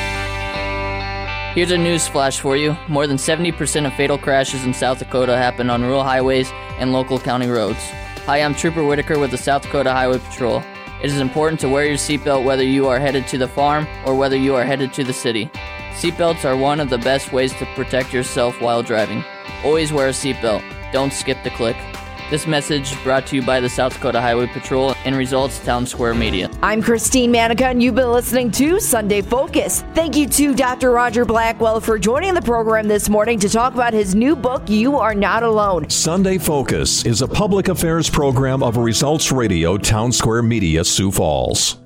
Here's 1.57 1.71
a 1.71 1.79
news 1.79 2.07
flash 2.07 2.39
for 2.39 2.55
you. 2.55 2.77
More 2.87 3.07
than 3.07 3.17
70% 3.17 3.87
of 3.87 3.95
fatal 3.95 4.19
crashes 4.19 4.67
in 4.67 4.75
South 4.75 4.99
Dakota 4.99 5.39
happen 5.39 5.71
on 5.71 5.81
rural 5.81 6.03
highways 6.03 6.51
and 6.79 6.93
local 6.93 7.19
county 7.19 7.49
roads. 7.49 7.83
Hi, 8.27 8.43
I'm 8.43 8.55
Trooper 8.55 8.85
Whitaker 8.85 9.19
with 9.19 9.31
the 9.31 9.39
South 9.39 9.63
Dakota 9.63 9.91
Highway 9.91 10.19
Patrol. 10.19 10.63
It 11.03 11.07
is 11.07 11.19
important 11.19 11.59
to 11.61 11.71
wear 11.71 11.87
your 11.87 11.97
seatbelt 11.97 12.45
whether 12.45 12.63
you 12.63 12.89
are 12.89 12.99
headed 12.99 13.27
to 13.29 13.39
the 13.39 13.49
farm 13.49 13.87
or 14.05 14.15
whether 14.15 14.37
you 14.37 14.55
are 14.55 14.65
headed 14.65 14.93
to 14.93 15.03
the 15.03 15.15
city. 15.15 15.47
Seatbelts 15.95 16.45
are 16.45 16.59
one 16.59 16.79
of 16.79 16.91
the 16.91 16.99
best 16.99 17.33
ways 17.33 17.55
to 17.55 17.65
protect 17.75 18.13
yourself 18.13 18.61
while 18.61 18.83
driving. 18.83 19.25
Always 19.65 19.95
wear 19.95 20.09
a 20.09 20.11
seatbelt. 20.11 20.63
Don't 20.93 21.11
skip 21.11 21.43
the 21.43 21.49
click. 21.49 21.79
This 22.29 22.45
message 22.45 23.01
brought 23.05 23.25
to 23.29 23.37
you 23.37 23.43
by 23.43 23.61
the 23.61 23.69
South 23.69 23.95
Dakota 23.95 24.21
Highway 24.21 24.49
Patrol 24.49 24.97
and 25.05 25.15
Results 25.15 25.61
Town 25.61 25.87
Square 25.87 26.15
Media. 26.15 26.51
I'm 26.61 26.83
Christine 26.83 27.31
Manica, 27.31 27.69
and 27.69 27.81
you've 27.81 27.95
been 27.95 28.11
listening 28.11 28.51
to 28.53 28.81
Sunday 28.81 29.23
Focus. 29.23 29.85
Thank 29.95 30.17
you 30.17 30.27
to 30.31 30.53
Dr. 30.53 30.91
Roger 30.91 31.25
Blackwell 31.25 31.81
for 31.81 32.01
joining 32.01 32.35
the 32.35 32.43
program 32.43 32.89
this 32.89 33.09
morning 33.09 33.39
to 33.39 33.49
talk 33.49 33.75
about 33.75 33.93
his 33.93 34.17
new 34.17 34.35
book, 34.35 34.69
You 34.69 34.97
Are 34.97 35.15
Not 35.15 35.45
Alone. 35.45 35.89
Sunday 35.89 36.37
Focus 36.37 37.07
is 37.07 37.23
a 37.23 37.29
public 37.29 37.69
affairs 37.69 38.11
program 38.11 38.61
of 38.61 38.77
Results 38.77 39.31
Radio 39.31 39.79
Town 39.79 40.11
Square 40.11 40.43
Media, 40.43 40.85
Sioux 40.85 41.13
Falls. 41.13 41.77